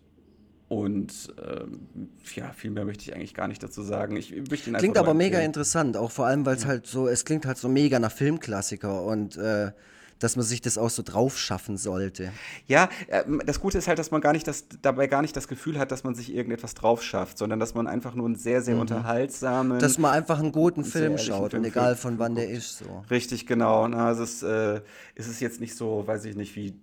[0.67, 4.15] Und ähm, ja, viel mehr möchte ich eigentlich gar nicht dazu sagen.
[4.15, 5.45] Ich möchte ihn Klingt aber mega empfehlen.
[5.45, 9.03] interessant, auch vor allem, weil es halt so, es klingt halt so mega nach Filmklassiker
[9.03, 9.71] und äh,
[10.19, 12.31] dass man sich das auch so drauf schaffen sollte.
[12.67, 15.47] Ja, ähm, das Gute ist halt, dass man gar nicht das, dabei gar nicht das
[15.47, 18.61] Gefühl hat, dass man sich irgendetwas drauf schafft, sondern dass man einfach nur einen sehr,
[18.61, 19.79] sehr unterhaltsamen.
[19.79, 23.03] Dass man einfach einen guten Film schaut Film und egal von wann der ist so.
[23.09, 23.87] Richtig, genau.
[23.87, 24.81] Na, es ist, äh,
[25.15, 26.73] es ist jetzt nicht so, weiß ich nicht, wie äh,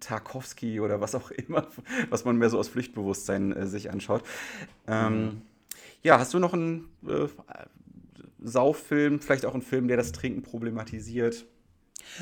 [0.00, 1.66] Tarkovsky oder was auch immer,
[2.10, 4.22] was man mehr so aus Pflichtbewusstsein äh, sich anschaut.
[4.86, 5.42] Ähm,
[6.02, 7.26] Ja, hast du noch einen äh,
[8.42, 11.44] Sauffilm, vielleicht auch einen Film, der das Trinken problematisiert?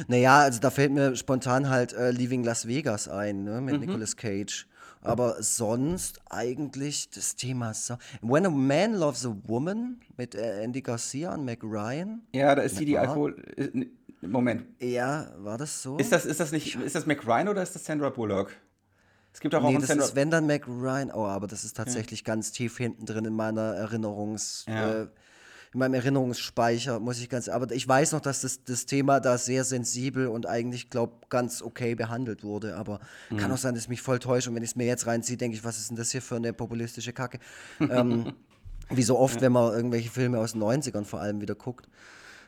[0.08, 4.16] Naja, also da fällt mir spontan halt äh, Leaving Las Vegas ein, ne, mit Nicolas
[4.16, 4.66] Cage.
[5.00, 10.82] Aber sonst eigentlich das Thema so When a Man Loves a Woman mit äh, Andy
[10.82, 12.22] Garcia und Mac Ryan.
[12.34, 12.98] Ja, da ist die, die.
[12.98, 13.36] Alkohol.
[14.20, 14.64] Moment.
[14.80, 15.96] Ja, war das so?
[15.96, 18.52] Ist das, ist das nicht, ist das Mac Ryan oder ist das Sandra Bullock?
[19.32, 21.10] Es gibt auch, nee, auch einen das Sandra ist wenn dann Mac Ryan.
[21.12, 22.24] Oh, aber das ist tatsächlich ja.
[22.24, 24.64] ganz tief hinten drin in meiner Erinnerungs.
[24.66, 25.02] Ja.
[25.02, 25.06] Äh,
[25.74, 27.48] in meinem Erinnerungsspeicher, muss ich ganz.
[27.48, 31.60] Aber ich weiß noch, dass das, das Thema da sehr sensibel und eigentlich, glaube ganz
[31.60, 32.76] okay behandelt wurde.
[32.76, 33.36] Aber mhm.
[33.36, 34.48] kann auch sein, dass ich mich voll täusche.
[34.48, 36.36] Und wenn ich es mir jetzt reinziehe, denke ich, was ist denn das hier für
[36.36, 37.38] eine populistische Kacke?
[37.80, 38.32] ähm,
[38.90, 39.42] wie so oft, ja.
[39.42, 41.86] wenn man irgendwelche Filme aus den 90ern vor allem wieder guckt.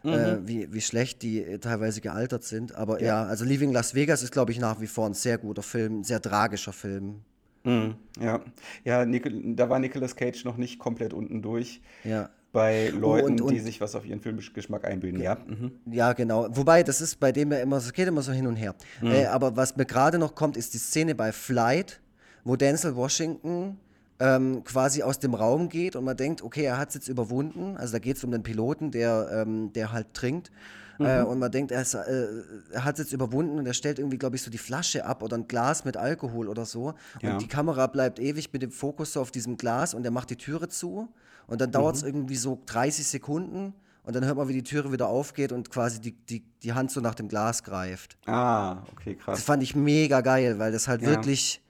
[0.04, 0.14] Äh, mhm.
[0.14, 2.74] Äh, wie, wie schlecht die äh, teilweise gealtert sind.
[2.74, 5.38] Aber ja, ja also Leaving Las Vegas ist, glaube ich, nach wie vor ein sehr
[5.38, 7.20] guter Film, ein sehr tragischer Film.
[7.64, 7.96] Mhm.
[8.18, 8.40] Ja,
[8.84, 11.82] ja Nicol da war Nicolas Cage noch nicht komplett unten durch.
[12.04, 15.36] Ja bei Leuten, und, und, die sich was auf ihren Filmgeschmack einbilden, ja.
[15.46, 15.72] Mhm.
[15.90, 16.48] Ja, genau.
[16.50, 18.74] Wobei, das ist bei dem ja immer, es geht immer so hin und her.
[19.00, 19.12] Mhm.
[19.12, 22.00] Äh, aber was mir gerade noch kommt, ist die Szene bei Flight,
[22.44, 23.78] wo Denzel Washington
[24.20, 27.76] ähm, quasi aus dem Raum geht und man denkt, okay, er hat es jetzt überwunden.
[27.76, 30.50] Also da geht es um den Piloten, der, ähm, der halt trinkt.
[30.98, 31.06] Äh, mhm.
[31.06, 32.26] Äh, und man denkt, er, äh,
[32.70, 35.22] er hat es jetzt überwunden und er stellt irgendwie, glaube ich, so die Flasche ab
[35.22, 36.94] oder ein Glas mit Alkohol oder so.
[37.22, 37.32] Ja.
[37.32, 40.28] Und die Kamera bleibt ewig mit dem Fokus so auf diesem Glas und er macht
[40.28, 41.08] die Türe zu.
[41.46, 42.08] Und dann dauert es mhm.
[42.08, 46.00] irgendwie so 30 Sekunden und dann hört man, wie die Türe wieder aufgeht und quasi
[46.00, 48.18] die, die, die Hand so nach dem Glas greift.
[48.26, 49.38] Ah, okay, krass.
[49.38, 51.08] Das fand ich mega geil, weil das halt ja.
[51.08, 51.62] wirklich,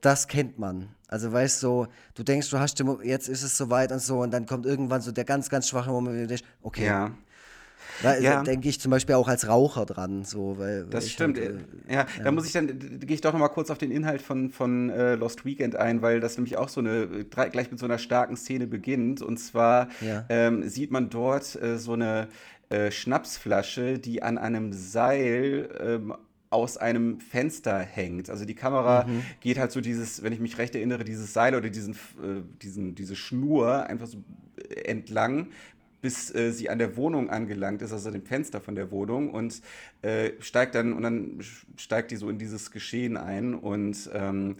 [0.00, 0.88] das kennt man.
[1.08, 4.32] Also weißt du, so, du denkst, du hast jetzt ist es soweit und so und
[4.32, 7.12] dann kommt irgendwann so der ganz, ganz schwache Moment, wo du denkst, okay, ja.
[8.02, 8.42] Da ja.
[8.42, 10.24] denke ich zum Beispiel auch als Raucher dran.
[10.24, 11.38] So, weil, das stimmt.
[11.38, 13.78] Halt, äh, ja, ja, da muss ich dann, gehe ich doch noch mal kurz auf
[13.78, 17.70] den Inhalt von, von äh, Lost Weekend ein, weil das nämlich auch so eine, gleich
[17.70, 19.22] mit so einer starken Szene beginnt.
[19.22, 20.24] Und zwar ja.
[20.28, 22.28] ähm, sieht man dort äh, so eine
[22.70, 26.14] äh, Schnapsflasche, die an einem Seil ähm,
[26.54, 28.30] aus einem Fenster hängt.
[28.30, 29.22] Also die Kamera mhm.
[29.40, 32.94] geht halt so dieses, wenn ich mich recht erinnere, dieses Seil oder diesen, äh, diesen,
[32.94, 34.18] diese Schnur einfach so
[34.84, 35.48] entlang,
[36.00, 39.62] bis äh, sie an der Wohnung angelangt ist, also dem Fenster von der Wohnung und
[40.02, 41.38] äh, steigt dann und dann
[41.76, 44.56] steigt die so in dieses Geschehen ein und ähm,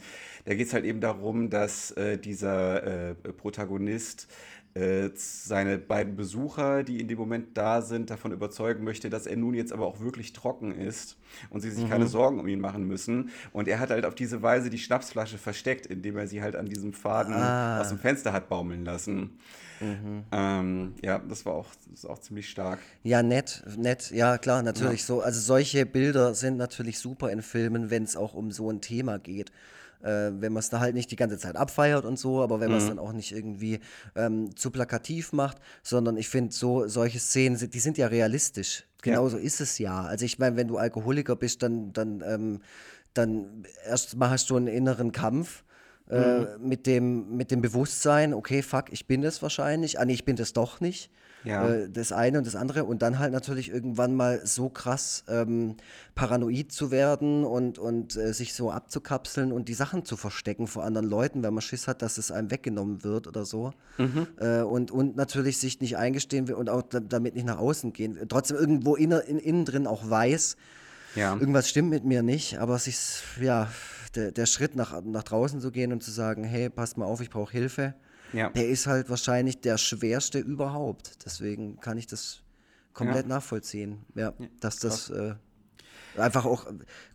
[0.47, 4.27] da geht es halt eben darum, dass äh, dieser äh, Protagonist
[4.75, 9.37] äh, seine beiden Besucher, die in dem Moment da sind, davon überzeugen möchte, dass er
[9.37, 11.17] nun jetzt aber auch wirklich trocken ist
[11.51, 11.91] und sie sich mhm.
[11.91, 13.31] keine Sorgen um ihn machen müssen.
[13.53, 16.67] Und er hat halt auf diese Weise die Schnapsflasche versteckt, indem er sie halt an
[16.67, 17.81] diesem Faden ah.
[17.81, 19.39] aus dem Fenster hat baumeln lassen.
[19.81, 20.25] Mhm.
[20.33, 22.81] Ähm, ja, das war auch, das auch ziemlich stark.
[23.05, 25.07] Ja, nett, nett, ja klar, natürlich ja.
[25.07, 25.21] so.
[25.21, 29.19] Also solche Bilder sind natürlich super in Filmen, wenn es auch um so ein Thema
[29.19, 29.53] geht.
[30.05, 32.69] Äh, wenn man es da halt nicht die ganze Zeit abfeiert und so, aber wenn
[32.69, 32.89] man es mhm.
[32.91, 33.81] dann auch nicht irgendwie
[34.15, 38.85] ähm, zu plakativ macht, sondern ich finde so solche Szenen, die sind ja realistisch.
[39.01, 39.43] Genauso ja.
[39.43, 40.03] ist es ja.
[40.03, 42.61] Also ich meine, wenn du Alkoholiker bist, dann, dann, ähm,
[43.15, 45.65] dann erst mal hast du einen inneren Kampf
[46.11, 46.69] äh, mhm.
[46.69, 50.37] mit, dem, mit dem Bewusstsein, okay, fuck, ich bin das wahrscheinlich, ah nee, ich bin
[50.37, 51.11] das doch nicht.
[51.45, 51.69] Ja.
[51.69, 55.77] Äh, das eine und das andere und dann halt natürlich irgendwann mal so krass ähm,
[56.15, 60.85] paranoid zu werden und, und äh, sich so abzukapseln und die Sachen zu verstecken vor
[60.85, 63.73] anderen Leuten, weil man Schiss hat, dass es einem weggenommen wird oder so.
[63.99, 64.27] Mhm.
[64.39, 68.19] Äh, und, und natürlich sich nicht eingestehen will und auch damit nicht nach außen gehen.
[68.29, 70.57] Trotzdem irgendwo in, in, innen drin auch weiß,
[71.15, 71.35] ja.
[71.35, 72.99] irgendwas stimmt mit mir nicht, aber sich,
[73.41, 73.69] ja,
[74.15, 77.21] der, der Schritt nach, nach draußen zu gehen und zu sagen, hey, passt mal auf,
[77.21, 77.95] ich brauche Hilfe,
[78.35, 78.51] ja.
[78.51, 81.25] der ist halt wahrscheinlich der schwerste überhaupt.
[81.25, 82.43] Deswegen kann ich das
[82.93, 83.35] komplett ja.
[83.35, 84.05] nachvollziehen.
[84.15, 85.35] Ja, ja dass das äh,
[86.17, 86.67] einfach auch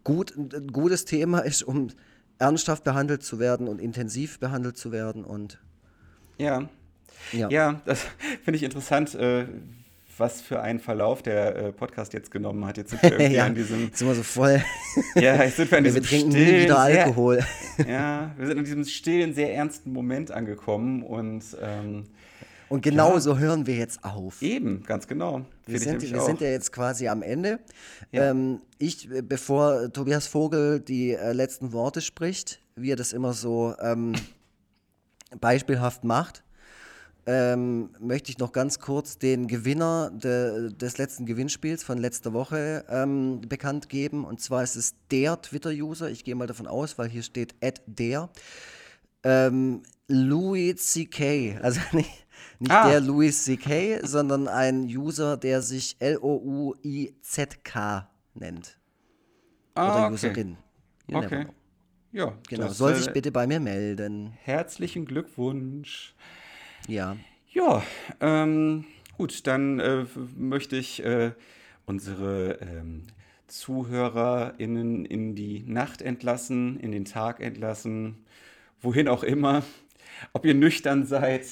[0.03, 1.89] gut, ein gutes Thema ist, um
[2.37, 5.59] ernsthaft behandelt zu werden und intensiv behandelt zu werden und
[6.37, 6.69] ja.
[7.33, 8.05] Ja, ja das
[8.43, 9.45] finde ich interessant, äh,
[10.19, 12.77] was für einen Verlauf der äh, Podcast jetzt genommen hat.
[12.77, 13.85] Jetzt sind wir irgendwie ja, an diesem.
[13.85, 14.61] Jetzt sind wir so voll.
[15.15, 16.03] ja, jetzt sind wir an diesem.
[16.03, 17.39] Wir trinken stillen, wieder Alkohol.
[17.77, 21.43] Sehr, ja, wir sind in diesem stillen, sehr ernsten Moment angekommen und.
[21.61, 22.05] Ähm,
[22.67, 23.19] und genau ja.
[23.19, 24.43] so hören wir jetzt auf.
[24.43, 25.41] Eben, ganz genau.
[25.65, 27.59] Wir, sind, wir sind, ja jetzt quasi am Ende.
[28.11, 28.29] Ja.
[28.29, 33.33] Ähm, ich, äh, bevor Tobias Vogel die äh, letzten Worte spricht, wie er das immer
[33.33, 34.13] so ähm,
[35.39, 36.43] beispielhaft macht,
[37.25, 42.85] ähm, möchte ich noch ganz kurz den Gewinner de, des letzten Gewinnspiels von letzter Woche
[42.89, 44.25] ähm, bekannt geben.
[44.25, 47.55] Und zwar ist es der Twitter-User, ich gehe mal davon aus, weil hier steht
[47.85, 48.29] der.
[49.23, 52.09] Ähm, Louis C.K., also nicht,
[52.59, 52.89] nicht ah.
[52.89, 57.29] der Louis C.K., sondern ein User, der sich L-O-U-I-Z-K
[58.33, 58.79] nennt.
[59.75, 60.13] Ah, Oder okay.
[60.13, 60.57] Userin.
[61.07, 61.45] You okay.
[62.11, 62.69] Ja, genau.
[62.69, 64.31] Soll sich bitte bei mir melden.
[64.41, 66.15] Herzlichen Glückwunsch.
[66.89, 67.17] Ja.
[67.51, 67.83] Ja,
[68.19, 68.85] ähm,
[69.15, 71.31] gut, dann äh, möchte ich äh,
[71.85, 73.03] unsere ähm,
[73.47, 78.25] ZuhörerInnen in die Nacht entlassen, in den Tag entlassen,
[78.81, 79.63] wohin auch immer.
[80.33, 81.45] Ob ihr nüchtern seid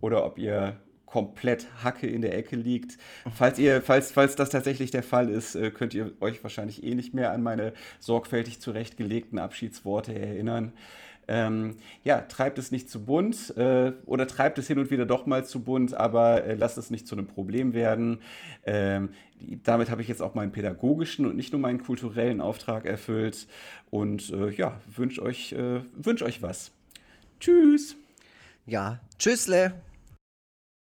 [0.00, 2.98] oder ob ihr komplett Hacke in der Ecke liegt.
[3.34, 6.94] Falls, ihr, falls, falls das tatsächlich der Fall ist, äh, könnt ihr euch wahrscheinlich eh
[6.94, 10.72] nicht mehr an meine sorgfältig zurechtgelegten Abschiedsworte erinnern.
[11.28, 15.26] Ähm, ja, treibt es nicht zu bunt äh, oder treibt es hin und wieder doch
[15.26, 18.18] mal zu bunt, aber äh, lasst es nicht zu einem Problem werden.
[18.64, 19.10] Ähm,
[19.62, 23.46] damit habe ich jetzt auch meinen pädagogischen und nicht nur meinen kulturellen Auftrag erfüllt
[23.90, 26.72] und äh, ja, wünsche euch, äh, wünsch euch was.
[27.40, 27.96] Tschüss.
[28.66, 29.74] Ja, tschüssle.